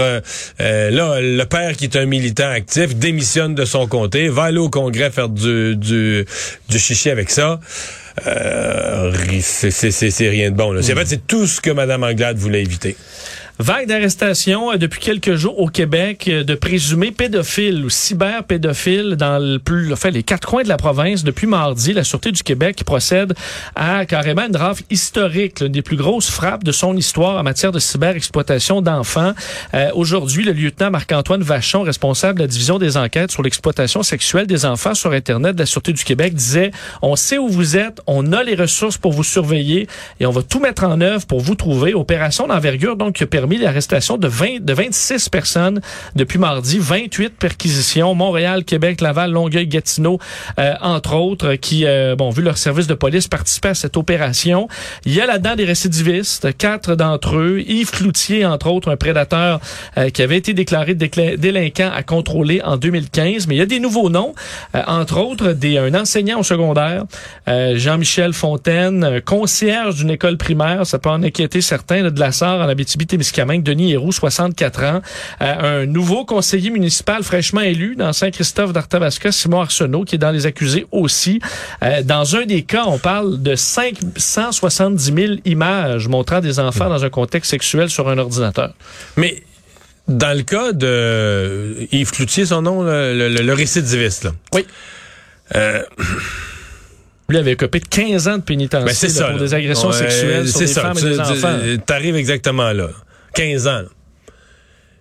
Euh, 0.59 0.91
là, 0.91 1.21
le 1.21 1.43
père 1.45 1.77
qui 1.77 1.85
est 1.85 1.95
un 1.95 2.05
militant 2.05 2.49
actif 2.49 2.93
démissionne 2.95 3.55
de 3.55 3.63
son 3.63 3.87
comté, 3.87 4.27
va 4.27 4.43
aller 4.43 4.57
au 4.57 4.69
Congrès 4.69 5.09
faire 5.11 5.29
du, 5.29 5.77
du, 5.77 6.25
du 6.69 6.77
chichi 6.79 7.09
avec 7.09 7.29
ça. 7.29 7.61
Euh, 8.27 9.13
c'est- 9.41 9.71
c'est 9.71 9.91
c'est- 9.91 10.09
c'est 10.11 10.29
rien 10.29 10.51
de 10.51 10.55
bon. 10.55 10.71
Là. 10.71 10.81
C'est- 10.81 10.93
En 10.93 10.97
fait, 10.97 11.05
c'est 11.05 11.25
tout 11.27 11.47
ce 11.47 11.59
que 11.61 11.69
Mme 11.71 12.03
Anglade 12.03 12.37
voulait 12.37 12.61
éviter. 12.61 12.95
Vague 13.57 13.87
d'arrestations 13.87 14.73
euh, 14.73 14.75
depuis 14.75 14.99
quelques 14.99 15.35
jours 15.35 15.57
au 15.59 15.67
Québec 15.69 16.27
euh, 16.27 16.43
de 16.43 16.55
présumés 16.55 17.11
pédophiles 17.11 17.85
ou 17.85 17.89
cyberpédophiles 17.89 19.15
dans 19.15 19.39
le 19.39 19.59
plus, 19.59 19.93
enfin, 19.93 20.09
les 20.09 20.23
quatre 20.23 20.45
coins 20.45 20.63
de 20.63 20.67
la 20.67 20.75
province 20.75 21.23
depuis 21.23 21.47
mardi. 21.47 21.93
La 21.93 22.03
Sûreté 22.03 22.33
du 22.33 22.43
Québec 22.43 22.83
procède 22.85 23.33
à 23.77 24.05
carrément 24.05 24.45
une 24.45 24.57
rafle 24.57 24.83
historique, 24.89 25.61
l'une 25.61 25.71
des 25.71 25.81
plus 25.81 25.95
grosses 25.95 26.29
frappes 26.29 26.65
de 26.65 26.73
son 26.73 26.97
histoire 26.97 27.39
en 27.39 27.43
matière 27.43 27.71
de 27.71 27.79
cyberexploitation 27.79 28.81
d'enfants. 28.81 29.31
Euh, 29.73 29.89
Aujourd'hui, 29.93 30.43
le 30.43 30.51
lieutenant 30.51 30.91
Marc-Antoine 30.91 31.41
Vachon, 31.41 31.83
responsable 31.83 32.39
de 32.39 32.43
la 32.43 32.47
division 32.47 32.77
des 32.77 32.97
enquêtes 32.97 33.31
sur 33.31 33.41
l'exploitation 33.41 34.03
sexuelle 34.03 34.47
des 34.47 34.65
enfants 34.65 34.95
sur 34.95 35.13
Internet 35.13 35.55
de 35.55 35.61
la 35.61 35.65
Sûreté 35.65 35.93
du 35.93 36.03
Québec, 36.03 36.33
disait 36.33 36.71
On 37.01 37.15
sait 37.15 37.37
où 37.37 37.47
vous 37.47 37.77
êtes, 37.77 38.01
on 38.05 38.33
a 38.33 38.43
les 38.43 38.55
ressources 38.55 38.97
pour 38.97 39.13
vous 39.13 39.23
surveiller 39.23 39.87
et 40.19 40.25
on 40.25 40.31
va 40.31 40.41
tout 40.41 40.59
mettre 40.59 40.83
en 40.83 40.99
œuvre 40.99 41.25
pour 41.25 41.39
vous 41.39 41.55
trouver. 41.55 41.93
Opération 41.93 42.47
d'envergure, 42.47 42.97
donc, 42.97 43.15
qui 43.15 43.23
a 43.23 43.27
permis 43.27 43.44
l'arrestation 43.53 44.17
de 44.17 44.27
20, 44.27 44.61
de 44.63 44.73
26 44.73 45.29
personnes 45.29 45.81
depuis 46.15 46.37
mardi, 46.39 46.79
28 46.79 47.29
perquisitions, 47.37 48.13
Montréal, 48.15 48.63
Québec, 48.63 49.01
Laval, 49.01 49.31
Longueuil, 49.31 49.67
Gatineau, 49.67 50.19
euh, 50.59 50.73
entre 50.81 51.15
autres, 51.15 51.55
qui, 51.55 51.85
euh, 51.85 52.15
bon, 52.15 52.29
vu 52.29 52.41
leur 52.41 52.57
service 52.57 52.87
de 52.87 52.93
police, 52.93 53.27
participaient 53.27 53.69
à 53.69 53.73
cette 53.75 53.97
opération. 53.97 54.67
Il 55.05 55.13
y 55.13 55.21
a 55.21 55.25
là-dedans 55.25 55.55
des 55.55 55.65
récidivistes, 55.65 56.57
quatre 56.57 56.95
d'entre 56.95 57.37
eux, 57.37 57.61
Yves 57.65 57.91
Cloutier, 57.91 58.45
entre 58.45 58.67
autres, 58.67 58.91
un 58.91 58.97
prédateur 58.97 59.59
euh, 59.97 60.09
qui 60.09 60.21
avait 60.21 60.37
été 60.37 60.53
déclaré 60.53 60.93
décla- 60.95 61.37
délinquant 61.37 61.91
à 61.95 62.03
contrôler 62.03 62.61
en 62.63 62.77
2015, 62.77 63.47
mais 63.47 63.55
il 63.55 63.59
y 63.59 63.61
a 63.61 63.65
des 63.65 63.79
nouveaux 63.79 64.09
noms, 64.09 64.33
euh, 64.75 64.81
entre 64.87 65.19
autres, 65.19 65.51
des, 65.53 65.77
un 65.77 65.93
enseignant 65.93 66.39
au 66.39 66.43
secondaire, 66.43 67.03
euh, 67.47 67.77
Jean-Michel 67.77 68.33
Fontaine, 68.33 69.03
un 69.03 69.21
concierge 69.21 69.95
d'une 69.95 70.09
école 70.11 70.37
primaire, 70.37 70.85
ça 70.85 70.99
peut 70.99 71.09
en 71.09 71.21
inquiéter 71.23 71.61
certains, 71.61 72.01
là, 72.03 72.09
de 72.09 72.19
la 72.19 72.31
Sarre 72.31 72.59
en 72.59 72.69
Abitibi-Témiscamingue, 72.69 73.34
Denis 73.63 73.91
Héroux, 73.93 74.11
64 74.11 74.83
ans, 74.83 75.01
Euh, 75.41 75.81
un 75.81 75.85
nouveau 75.85 76.25
conseiller 76.25 76.69
municipal 76.69 77.23
fraîchement 77.23 77.61
élu 77.61 77.95
dans 77.95 78.13
Saint-Christophe 78.13 78.71
d'Arthabasca, 78.73 79.31
Simon 79.31 79.61
Arsenault, 79.61 80.03
qui 80.05 80.15
est 80.15 80.19
dans 80.19 80.31
les 80.31 80.45
accusés 80.45 80.85
aussi. 80.91 81.39
Euh, 81.83 82.01
dans 82.03 82.35
un 82.35 82.45
des 82.45 82.61
cas, 82.63 82.83
on 82.87 82.97
parle 82.97 83.41
de 83.41 83.55
570 83.55 85.13
000 85.15 85.33
images 85.45 86.07
montrant 86.07 86.39
des 86.39 86.59
enfants 86.59 86.89
dans 86.89 87.03
un 87.03 87.09
contexte 87.09 87.51
sexuel 87.51 87.89
sur 87.89 88.07
un 88.09 88.17
ordinateur. 88.17 88.73
Mais 89.17 89.43
dans 90.07 90.35
le 90.37 90.43
cas 90.43 90.71
de 90.71 91.87
Yves 91.91 92.11
Cloutier, 92.11 92.45
son 92.45 92.61
nom, 92.61 92.83
le, 92.83 93.13
le- 93.29 93.41
le 93.41 93.53
récidiviste, 93.53 94.23
là. 94.25 94.31
Oui. 94.53 94.65
Euh, 95.55 95.81
Lui 97.27 97.37
avait 97.37 97.55
copé 97.55 97.79
de 97.79 97.87
15 97.87 98.27
ans 98.27 98.37
de 98.37 98.43
pénitentiaire 98.43 99.09
Ben, 99.15 99.23
pour 99.31 99.37
là. 99.37 99.39
des 99.39 99.53
agressions 99.55 99.87
Ouais, 99.89 99.93
sexuelles 99.97 100.47
sur 100.47 100.59
des 100.59 100.67
ça. 100.67 100.81
femmes 100.81 100.97
et 100.99 101.01
des 101.09 101.15
tu- 101.15 101.21
enfants. 101.21 101.57
T'arrives 101.85 102.15
exactement 102.15 102.71
là. 102.71 102.89
15 103.35 103.67
ans. 103.67 103.81
là. 103.81 103.87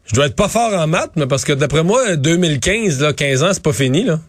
Je 0.07 0.15
dois 0.15 0.27
être 0.27 0.37
pas 0.37 0.49
fort 0.49 0.75
en 0.75 0.87
maths, 0.87 1.13
mais 1.17 1.27
parce 1.27 1.45
que 1.45 1.53
d'après 1.55 1.83
moi, 1.83 2.17
2015, 2.17 3.01
là, 3.01 3.13
15 3.15 3.43
ans, 3.43 3.51
c'est 3.55 3.63
pas 3.63 3.73
fini, 3.73 4.05
là. 4.05 4.21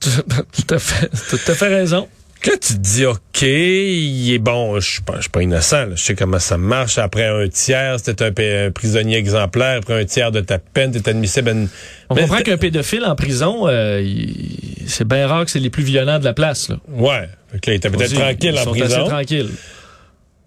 tout 0.00 0.74
à 0.74 0.78
fait, 0.78 1.08
tout 1.30 1.40
à 1.50 1.54
fait 1.54 1.68
raison. 1.68 2.08
Que 2.40 2.50
là, 2.50 2.56
tu 2.58 2.74
te 2.74 2.78
dis, 2.78 3.06
OK, 3.06 3.40
il 3.42 4.32
est 4.34 4.38
bon, 4.38 4.78
je 4.78 4.88
suis 4.90 5.02
pas, 5.02 5.14
je 5.16 5.22
suis 5.22 5.30
pas 5.30 5.42
innocent, 5.42 5.86
là. 5.86 5.94
je 5.96 6.02
sais 6.04 6.14
comment 6.14 6.38
ça 6.38 6.58
marche. 6.58 6.98
Après 6.98 7.26
un 7.26 7.48
tiers, 7.48 7.96
c'était 7.98 8.22
un, 8.66 8.70
prisonnier 8.70 9.16
exemplaire. 9.16 9.78
Après 9.78 9.98
un 10.00 10.04
tiers 10.04 10.30
de 10.30 10.40
ta 10.40 10.58
peine, 10.58 10.92
t'es 10.92 11.08
admissible 11.08 11.48
à 11.48 11.52
une... 11.52 11.68
On 12.10 12.14
Mais 12.14 12.22
comprend 12.22 12.42
qu'un 12.42 12.58
pédophile 12.58 13.04
en 13.06 13.16
prison, 13.16 13.66
euh, 13.66 14.02
il- 14.02 14.84
c'est 14.86 15.08
bien 15.08 15.26
rare 15.26 15.46
que 15.46 15.50
c'est 15.50 15.58
les 15.58 15.70
plus 15.70 15.84
violents 15.84 16.18
de 16.18 16.24
la 16.24 16.34
place. 16.34 16.68
Là. 16.68 16.76
Ouais. 16.90 17.28
Fait 17.50 17.60
que 17.60 17.70
là, 17.70 17.74
il 17.74 17.76
était 17.76 17.90
peut-être 17.90 18.12
tranquille 18.14 18.52
ils 18.54 18.58
en 18.58 18.64
sont 18.64 18.70
prison. 18.72 18.84
assez 19.00 19.08
tranquilles. 19.08 19.50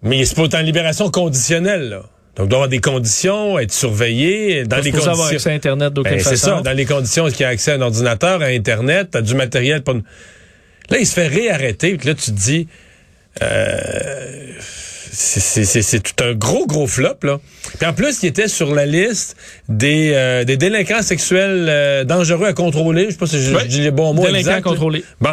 Mais 0.02 0.24
c'est 0.24 0.36
pas 0.36 0.56
en 0.56 0.62
libération 0.62 1.10
conditionnelle, 1.10 1.88
là. 1.88 2.02
Donc, 2.38 2.46
il 2.46 2.48
doit 2.48 2.58
avoir 2.58 2.68
des 2.68 2.78
conditions, 2.78 3.58
être 3.58 3.72
surveillé 3.72 4.64
dans 4.64 4.76
les 4.76 4.84
supposé 4.84 5.02
avoir 5.08 5.16
conditions. 5.28 5.36
accès 5.36 5.50
à 5.50 5.52
Internet 5.54 5.92
d'aucune 5.92 6.12
Ben, 6.14 6.20
c'est 6.20 6.30
façon. 6.30 6.56
ça, 6.58 6.62
dans 6.62 6.72
les 6.72 6.84
conditions 6.86 7.26
qu'il 7.28 7.40
y 7.40 7.44
a 7.44 7.48
accès 7.48 7.72
à 7.72 7.74
un 7.74 7.80
ordinateur, 7.82 8.40
à 8.42 8.46
Internet, 8.46 9.08
t'as 9.10 9.20
du 9.22 9.34
matériel. 9.34 9.82
Pas... 9.82 9.94
Là, 10.90 10.98
il 10.98 11.06
se 11.06 11.12
fait 11.14 11.26
réarrêter, 11.26 11.96
puis 11.96 12.06
là, 12.08 12.14
tu 12.14 12.30
te 12.30 12.36
dis, 12.36 12.68
euh, 13.42 14.52
c'est- 15.10 15.40
c'est 15.40 15.64
c'est- 15.64 15.82
c'est 15.82 16.00
tout 16.00 16.22
un 16.24 16.32
gros, 16.34 16.66
gros 16.66 16.86
flop, 16.86 17.16
là. 17.24 17.40
Puis 17.78 17.86
en 17.88 17.92
plus, 17.92 18.22
il 18.22 18.26
était 18.26 18.48
sur 18.48 18.74
la 18.74 18.86
liste 18.86 19.36
des, 19.68 20.12
euh, 20.14 20.44
des 20.44 20.56
délinquants 20.56 21.02
sexuels 21.02 21.66
euh, 21.68 22.04
dangereux 22.04 22.46
à 22.46 22.52
contrôler. 22.52 23.06
Je 23.06 23.10
sais 23.10 23.16
pas 23.16 23.26
si 23.26 23.42
je, 23.42 23.66
dis 23.66 23.80
les 23.80 23.90
bons 23.90 24.14
mots 24.14 24.22
Délinquants 24.22 24.38
exacts, 24.38 24.56
là. 24.64 24.70
contrôlés. 24.70 25.04
Bon. 25.20 25.30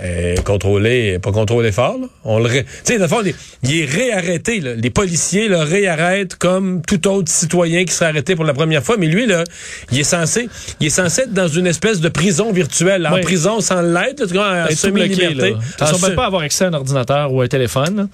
Euh, 0.00 0.34
contrôlé, 0.44 1.20
pas 1.20 1.30
contrôlé 1.30 1.70
fort. 1.70 1.96
Là. 2.00 2.08
On 2.24 2.40
le 2.40 2.46
ré... 2.46 2.64
Tu 2.64 2.70
sais, 2.82 2.98
dans 2.98 3.04
le 3.04 3.08
fond, 3.08 3.22
il 3.62 3.80
est 3.80 3.84
réarrêté. 3.84 4.58
Là. 4.60 4.74
Les 4.74 4.90
policiers 4.90 5.46
le 5.46 5.58
réarrêtent 5.58 6.34
comme 6.34 6.82
tout 6.82 7.06
autre 7.06 7.30
citoyen 7.30 7.84
qui 7.84 7.92
serait 7.92 8.06
arrêté 8.06 8.34
pour 8.34 8.44
la 8.44 8.54
première 8.54 8.82
fois. 8.82 8.96
Mais 8.98 9.06
lui, 9.06 9.26
là, 9.26 9.44
il 9.92 10.00
est 10.00 10.04
censé, 10.04 10.48
il 10.80 10.88
est 10.88 10.90
censé 10.90 11.22
être 11.22 11.32
dans 11.32 11.46
une 11.46 11.68
espèce 11.68 12.00
de 12.00 12.08
prison 12.08 12.52
virtuelle. 12.52 13.06
En 13.06 13.20
prison 13.20 13.60
sans 13.60 13.82
l'être, 13.82 14.26
tu 14.26 14.36
en 14.36 14.52
bloqué, 14.62 14.74
semi-liberté. 14.74 15.54
Ils 15.80 15.92
ne 15.92 15.96
se- 15.96 16.10
pas 16.10 16.26
avoir 16.26 16.42
accès 16.42 16.64
à 16.64 16.68
un 16.68 16.74
ordinateur 16.74 17.32
ou 17.32 17.40
un 17.42 17.46
téléphone. 17.46 17.96
là. 17.96 18.06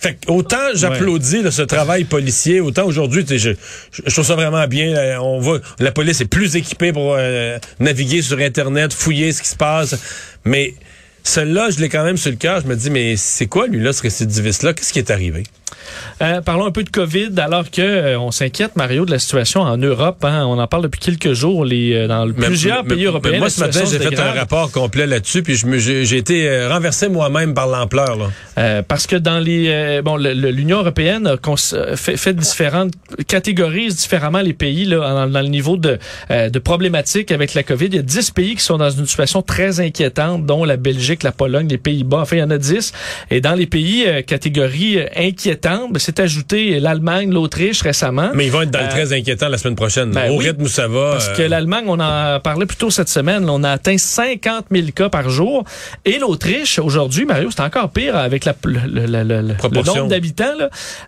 fait 0.00 0.14
que 0.14 0.32
autant 0.32 0.56
j'applaudis 0.74 1.42
là, 1.42 1.52
ce 1.52 1.62
travail 1.62 2.04
policier, 2.04 2.58
autant 2.60 2.86
aujourd'hui, 2.86 3.24
tu 3.24 3.38
je, 3.38 3.50
je, 3.92 4.02
je 4.04 4.12
trouve 4.12 4.24
ça 4.26 4.34
vraiment 4.34 4.66
bien. 4.66 4.94
là, 4.94 5.22
on 5.22 5.38
voit, 5.38 5.60
la 5.78 5.92
police 5.92 6.20
est 6.22 6.24
plus 6.24 6.56
équipée 6.56 6.92
pour 6.92 7.14
euh, 7.16 7.56
naviguer 7.78 8.20
sur 8.22 8.38
Internet, 8.40 8.92
fouiller 8.92 9.30
ce 9.32 9.42
qui 9.42 9.48
se 9.48 9.56
passe. 9.56 9.94
Mais 10.44 10.74
celui-là, 11.24 11.70
je 11.70 11.80
l'ai 11.80 11.88
quand 11.88 12.04
même 12.04 12.16
sur 12.16 12.30
le 12.30 12.36
cœur. 12.36 12.60
Je 12.60 12.66
me 12.66 12.76
dis, 12.76 12.90
mais 12.90 13.16
c'est 13.16 13.46
quoi, 13.46 13.66
lui, 13.66 13.80
là, 13.80 13.92
ce 13.92 14.02
récidiviste-là? 14.02 14.74
Qu'est-ce 14.74 14.92
qui 14.92 14.98
est 14.98 15.10
arrivé? 15.10 15.44
Euh, 16.22 16.40
parlons 16.42 16.66
un 16.66 16.70
peu 16.70 16.82
de 16.84 16.90
COVID, 16.90 17.30
alors 17.38 17.70
que 17.70 17.80
euh, 17.80 18.18
on 18.18 18.30
s'inquiète, 18.30 18.76
Mario, 18.76 19.04
de 19.06 19.10
la 19.10 19.18
situation 19.18 19.62
en 19.62 19.76
Europe. 19.76 20.24
hein. 20.24 20.44
On 20.46 20.58
en 20.58 20.66
parle 20.66 20.82
depuis 20.84 21.00
quelques 21.00 21.32
jours 21.32 21.64
les, 21.64 21.94
euh, 21.94 22.06
dans 22.08 22.26
Mais- 22.26 22.32
plusieurs 22.46 22.84
mais- 22.84 22.94
pays 22.94 23.04
européens. 23.06 23.38
moi, 23.38 23.50
ce 23.50 23.60
matin, 23.60 23.80
j'ai 23.90 23.98
fait 23.98 24.18
un 24.18 24.32
rapport 24.32 24.70
complet 24.70 25.06
là-dessus, 25.06 25.42
puis 25.42 25.56
j'ai 25.56 26.16
été 26.16 26.48
euh, 26.48 26.68
renversé 26.68 27.08
moi-même 27.08 27.54
par 27.54 27.66
l'ampleur. 27.68 28.30
Euh, 28.58 28.82
parce 28.86 29.06
que 29.06 29.16
dans 29.16 29.38
les 29.38 29.66
euh, 29.68 30.02
bon 30.02 30.16
l'Union 30.16 30.78
européenne 30.80 31.26
a 31.26 31.36
fait, 31.96 32.16
fait 32.16 32.34
différentes 32.34 32.92
catégorise 33.26 33.96
différemment 33.96 34.40
les 34.40 34.52
pays 34.52 34.84
là 34.84 34.98
dans, 34.98 35.26
dans 35.28 35.40
le 35.40 35.48
niveau 35.48 35.76
de 35.76 35.98
euh, 36.30 36.48
de 36.50 36.58
problématiques 36.58 37.30
avec 37.32 37.54
la 37.54 37.62
Covid. 37.62 37.86
Il 37.86 37.94
y 37.96 37.98
a 37.98 38.02
10 38.02 38.30
pays 38.32 38.54
qui 38.56 38.62
sont 38.64 38.76
dans 38.78 38.90
une 38.90 39.06
situation 39.06 39.42
très 39.42 39.80
inquiétante 39.80 40.46
dont 40.46 40.64
la 40.64 40.76
Belgique, 40.76 41.22
la 41.22 41.32
Pologne, 41.32 41.68
les 41.68 41.78
Pays-Bas. 41.78 42.18
Enfin, 42.22 42.36
il 42.36 42.40
y 42.40 42.42
en 42.42 42.50
a 42.50 42.58
10 42.58 42.92
et 43.30 43.40
dans 43.40 43.54
les 43.54 43.66
pays 43.66 44.04
euh, 44.06 44.22
catégorie 44.22 44.98
inquiétante, 45.16 45.59
ben, 45.90 45.98
c'est 45.98 46.20
ajouté 46.20 46.80
l'Allemagne, 46.80 47.30
l'Autriche 47.32 47.82
récemment. 47.82 48.30
Mais 48.34 48.46
ils 48.46 48.52
vont 48.52 48.62
être 48.62 48.70
dans 48.70 48.80
le 48.80 48.86
Euh, 48.86 48.88
très 48.90 49.12
inquiétant 49.12 49.48
la 49.48 49.58
semaine 49.58 49.76
prochaine. 49.76 50.10
ben 50.10 50.30
Au 50.30 50.36
oui, 50.38 50.48
rythme 50.48 50.62
où 50.62 50.68
ça 50.68 50.88
va. 50.88 51.12
Parce 51.12 51.28
euh, 51.28 51.34
que 51.36 51.42
l'Allemagne, 51.42 51.84
on 51.86 52.00
en 52.00 52.40
parlait 52.40 52.66
plus 52.66 52.76
tôt 52.76 52.90
cette 52.90 53.08
semaine, 53.08 53.48
on 53.48 53.62
a 53.64 53.70
atteint 53.70 53.96
50 53.98 54.66
000 54.70 54.88
cas 54.94 55.08
par 55.08 55.28
jour. 55.30 55.64
Et 56.04 56.18
l'Autriche, 56.18 56.78
aujourd'hui, 56.78 57.24
Mario, 57.24 57.50
c'est 57.50 57.60
encore 57.62 57.90
pire 57.90 58.16
avec 58.16 58.44
la, 58.44 58.54
le, 58.64 58.80
le- 58.86 59.06
le- 59.06 59.22
le- 59.24 59.42
le 59.48 59.54
Proportion. 59.54 59.94
nombre 59.96 60.08
d'habitants. 60.08 60.44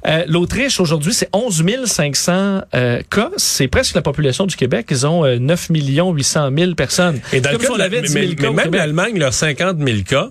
Euh, 0.06 0.24
L'Autriche, 0.28 0.80
aujourd'hui, 0.80 1.12
c'est 1.14 1.28
11 1.32 1.62
500 1.86 2.60
euh, 2.74 3.00
cas. 3.10 3.30
C'est 3.36 3.68
presque 3.68 3.94
la 3.94 4.02
population 4.02 4.46
du 4.46 4.56
Québec. 4.56 4.86
Ils 4.90 5.06
ont 5.06 5.24
euh, 5.24 5.38
9 5.38 5.68
800 5.70 6.50
000 6.56 6.74
personnes. 6.74 7.20
Et 7.32 7.40
dans 7.40 7.50
le 7.52 7.58
cas 7.58 7.64
si 7.64 7.70
on 7.70 7.74
de 7.74 7.78
la- 7.78 7.84
avait 7.86 8.02
10 8.02 8.08
000 8.08 8.24
mais, 8.28 8.34
cas 8.34 8.42
mais 8.42 8.48
au 8.48 8.52
même 8.52 8.74
l'Allemagne, 8.74 9.18
leurs 9.18 9.34
50 9.34 9.78
000 9.78 9.98
cas, 10.06 10.28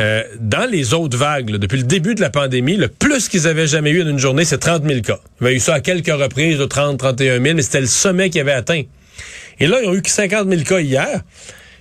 euh, 0.00 0.24
dans 0.40 0.68
les 0.68 0.92
autres 0.92 1.16
vagues, 1.16 1.50
là, 1.50 1.58
depuis 1.58 1.78
le 1.78 1.84
début 1.84 2.14
de 2.14 2.20
la 2.20 2.30
pandémie, 2.30 2.76
le 2.76 2.88
plus 2.88 3.28
qu'ils 3.28 3.46
avaient 3.46 3.66
jamais 3.66 3.90
eu 3.90 4.02
en 4.02 4.08
une 4.08 4.18
journée, 4.18 4.44
c'est 4.44 4.58
30 4.58 4.84
000 4.84 5.00
cas. 5.02 5.20
Il 5.40 5.44
y 5.44 5.46
avait 5.46 5.56
eu 5.56 5.60
ça 5.60 5.74
à 5.74 5.80
quelques 5.80 6.08
reprises, 6.08 6.58
de 6.58 6.64
30, 6.64 6.98
31 6.98 7.40
000, 7.40 7.54
mais 7.54 7.62
c'était 7.62 7.80
le 7.80 7.86
sommet 7.86 8.30
qu'ils 8.30 8.40
avaient 8.40 8.52
atteint. 8.52 8.82
Et 9.60 9.66
là, 9.66 9.78
ils 9.82 9.88
ont 9.88 9.94
eu 9.94 10.02
que 10.02 10.10
50 10.10 10.48
000 10.48 10.62
cas 10.62 10.80
hier. 10.80 11.22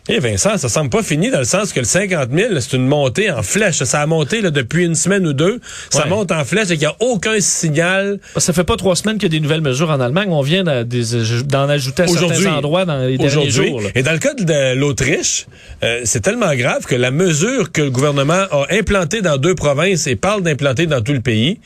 Et 0.09 0.19
Vincent, 0.19 0.57
ça 0.57 0.67
semble 0.67 0.89
pas 0.89 1.01
fini 1.01 1.29
dans 1.31 1.39
le 1.39 1.45
sens 1.45 1.71
que 1.71 1.79
le 1.79 1.85
50 1.85 2.29
000, 2.33 2.59
c'est 2.59 2.73
une 2.75 2.85
montée 2.87 3.31
en 3.31 3.41
flèche. 3.41 3.81
Ça 3.83 4.01
a 4.01 4.05
monté 4.05 4.41
là, 4.41 4.51
depuis 4.51 4.83
une 4.83 4.95
semaine 4.95 5.25
ou 5.25 5.31
deux. 5.31 5.61
Ça 5.89 6.03
Ouais. 6.03 6.09
monte 6.09 6.31
en 6.33 6.43
flèche 6.43 6.65
et 6.71 6.77
qu'il 6.77 6.79
n'y 6.79 6.85
a 6.87 6.95
aucun 6.99 7.39
signal 7.39 8.19
Ça 8.35 8.51
fait 8.51 8.65
pas 8.65 8.75
trois 8.75 8.97
semaines 8.97 9.15
qu'il 9.17 9.31
y 9.31 9.35
a 9.35 9.39
des 9.39 9.39
nouvelles 9.39 9.61
mesures 9.61 9.89
en 9.89 10.01
Allemagne. 10.01 10.27
On 10.29 10.41
vient 10.41 10.65
d'en 10.65 11.69
ajouter 11.69 12.03
à 12.03 12.09
Aujourd'hui. 12.09 12.37
certains 12.43 12.57
endroits 12.57 12.83
dans 12.83 12.97
les 13.05 13.17
derniers 13.17 13.49
jours. 13.49 13.79
là. 13.81 13.89
Et 13.95 14.03
dans 14.03 14.11
le 14.11 14.19
cas 14.19 14.33
de 14.33 14.75
l'Autriche, 14.75 15.45
euh, 15.83 16.01
c'est 16.03 16.19
tellement 16.21 16.53
grave 16.53 16.85
que 16.85 16.95
la 16.95 17.11
mesure 17.11 17.71
que 17.71 17.81
le 17.83 17.89
gouvernement 17.91 18.43
a 18.51 18.65
implantée 18.71 19.21
dans 19.21 19.37
deux 19.37 19.55
provinces 19.55 20.05
et 20.07 20.17
parle 20.17 20.43
d'implanter 20.43 20.85
dans 20.85 21.01
tout 21.01 21.13
le 21.13 21.21
pays, 21.21 21.59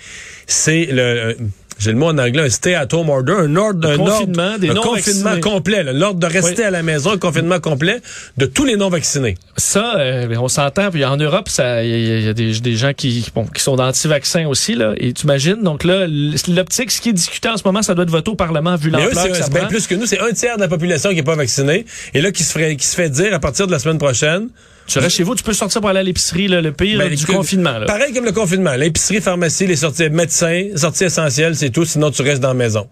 c'est 0.46 0.86
le, 0.86 1.02
euh, 1.02 1.34
j'ai 1.80 1.92
le 1.92 1.98
mot 1.98 2.08
en 2.08 2.18
anglais, 2.18 2.44
un 2.44 2.50
stay-at-home 2.50 3.10
order, 3.10 3.34
un 3.40 3.56
ordre, 3.56 3.88
un 3.90 3.98
confinement 3.98 4.44
ordre, 4.48 4.60
des 4.60 4.70
un 4.70 4.76
confinement 4.76 5.40
complet, 5.40 5.84
l'ordre 5.94 6.20
de 6.20 6.26
rester 6.28 6.62
Oui. 6.62 6.68
à 6.68 6.72
la 6.72 6.84
maison, 6.84 7.12
un 7.12 7.18
confinement 7.18 7.60
complet 7.60 8.02
de 8.38 8.46
tous 8.46 8.66
les 8.66 8.76
non-vaccinés. 8.76 9.36
Ça, 9.58 9.96
euh, 10.00 10.36
on 10.40 10.48
s'entend. 10.48 10.90
Puis 10.92 11.04
en 11.06 11.18
Europe, 11.18 11.50
ça, 11.50 11.84
il 11.84 11.90
y, 11.90 11.94
a- 11.94 12.18
il 12.20 12.26
y 12.26 12.30
a 12.30 12.34
des, 12.34 12.60
des 12.60 12.76
gens 12.76 12.94
qui, 12.94 13.26
bon, 13.34 13.46
qui 13.46 13.62
sont 13.62 13.80
anti-vaccins 13.80 14.48
aussi 14.48 14.76
là. 14.76 14.94
Et 14.98 15.14
tu 15.14 15.24
imagines 15.24 15.62
donc 15.64 15.84
là, 15.84 16.06
l'optique, 16.08 16.92
ce 16.92 17.02
qui 17.02 17.10
est 17.10 17.14
discuté 17.14 17.50
en 17.50 17.58
ce 17.58 17.64
moment, 17.66 17.82
ça 17.82 17.94
doit 17.96 18.04
être 18.04 18.10
voté 18.12 18.32
au 18.32 18.36
Parlement 18.36 18.76
vu 18.76 18.90
l'ampleur 18.90 19.14
c'est 19.24 19.30
que 19.30 19.38
ça 19.38 19.50
bien 19.50 19.66
plus 19.66 19.88
que 19.88 19.96
nous, 19.96 20.06
c'est 20.06 20.20
un 20.20 20.32
tiers 20.32 20.56
de 20.58 20.62
la 20.62 20.68
population 20.68 21.12
qui 21.12 21.20
est 21.20 21.24
pas 21.24 21.36
vaccinée, 21.36 21.86
et 22.14 22.22
là 22.22 22.32
qui 22.32 22.44
se 22.44 22.52
ferait, 22.52 22.76
qui 22.76 22.86
se 22.86 22.96
fait 22.96 23.10
dire 23.10 23.34
à 23.34 23.40
partir 23.40 23.68
de 23.68 23.72
la 23.72 23.80
semaine 23.80 23.98
prochaine. 23.98 24.50
Tu 24.88 25.00
restes 25.00 25.18
chez 25.18 25.24
vous, 25.24 25.36
tu 25.36 25.44
peux 25.44 25.54
sortir 25.54 25.82
pour 25.82 25.90
aller 25.90 26.00
à 26.00 26.04
l'épicerie, 26.04 26.48
le 26.48 26.72
pire 26.72 26.98
ben, 27.00 27.14
du 27.14 27.26
confinement. 27.26 27.78
Là. 27.78 27.86
Pareil 27.86 28.14
comme 28.14 28.26
le 28.26 28.32
confinement, 28.32 28.74
l'épicerie, 28.76 29.22
pharmacie, 29.22 29.68
les 29.68 29.76
sorties 29.76 30.10
médecins, 30.10 30.70
sorties 30.76 31.06
essentielles, 31.06 31.56
c'est 31.56 31.70
tout. 31.70 31.84
Sinon, 31.86 32.10
tu 32.10 32.22
restes 32.22 32.42
dans 32.42 32.50
la 32.50 32.54
maison. 32.54 32.88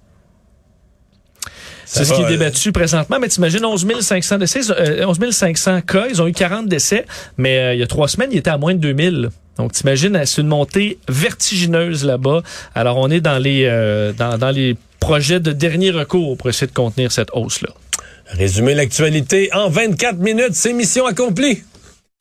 C'est 1.85 2.03
ce 2.03 2.13
qui 2.13 2.21
est 2.21 2.25
euh, 2.25 2.29
débattu 2.29 2.71
présentement. 2.71 3.17
Mais 3.21 3.29
t'imagines 3.29 3.63
11 3.63 3.87
500 4.01 4.39
décès, 4.39 4.59
euh, 4.71 5.05
11 5.05 5.31
500 5.31 5.81
cas. 5.81 6.07
Ils 6.09 6.21
ont 6.21 6.27
eu 6.27 6.33
40 6.33 6.67
décès, 6.67 7.05
mais 7.37 7.57
euh, 7.57 7.73
il 7.73 7.79
y 7.79 7.83
a 7.83 7.87
trois 7.87 8.07
semaines, 8.07 8.29
ils 8.31 8.39
étaient 8.39 8.49
à 8.49 8.57
moins 8.57 8.73
de 8.73 8.79
2000. 8.79 9.29
Donc 9.57 9.71
t'imagines, 9.71 10.19
c'est 10.25 10.41
une 10.41 10.47
montée 10.47 10.97
vertigineuse 11.07 12.03
là-bas. 12.03 12.41
Alors 12.73 12.97
on 12.97 13.09
est 13.09 13.21
dans 13.21 13.37
les 13.37 13.65
euh, 13.65 14.11
dans, 14.11 14.37
dans 14.37 14.51
les 14.51 14.75
projets 14.99 15.39
de 15.39 15.51
dernier 15.53 15.91
recours 15.91 16.35
pour 16.35 16.49
essayer 16.49 16.67
de 16.67 16.73
contenir 16.73 17.11
cette 17.11 17.29
hausse-là. 17.31 17.69
Résumer 18.31 18.73
l'actualité 18.73 19.49
en 19.53 19.69
24 19.69 20.17
minutes, 20.17 20.53
c'est 20.53 20.73
mission 20.73 21.05
accomplie. 21.05 21.63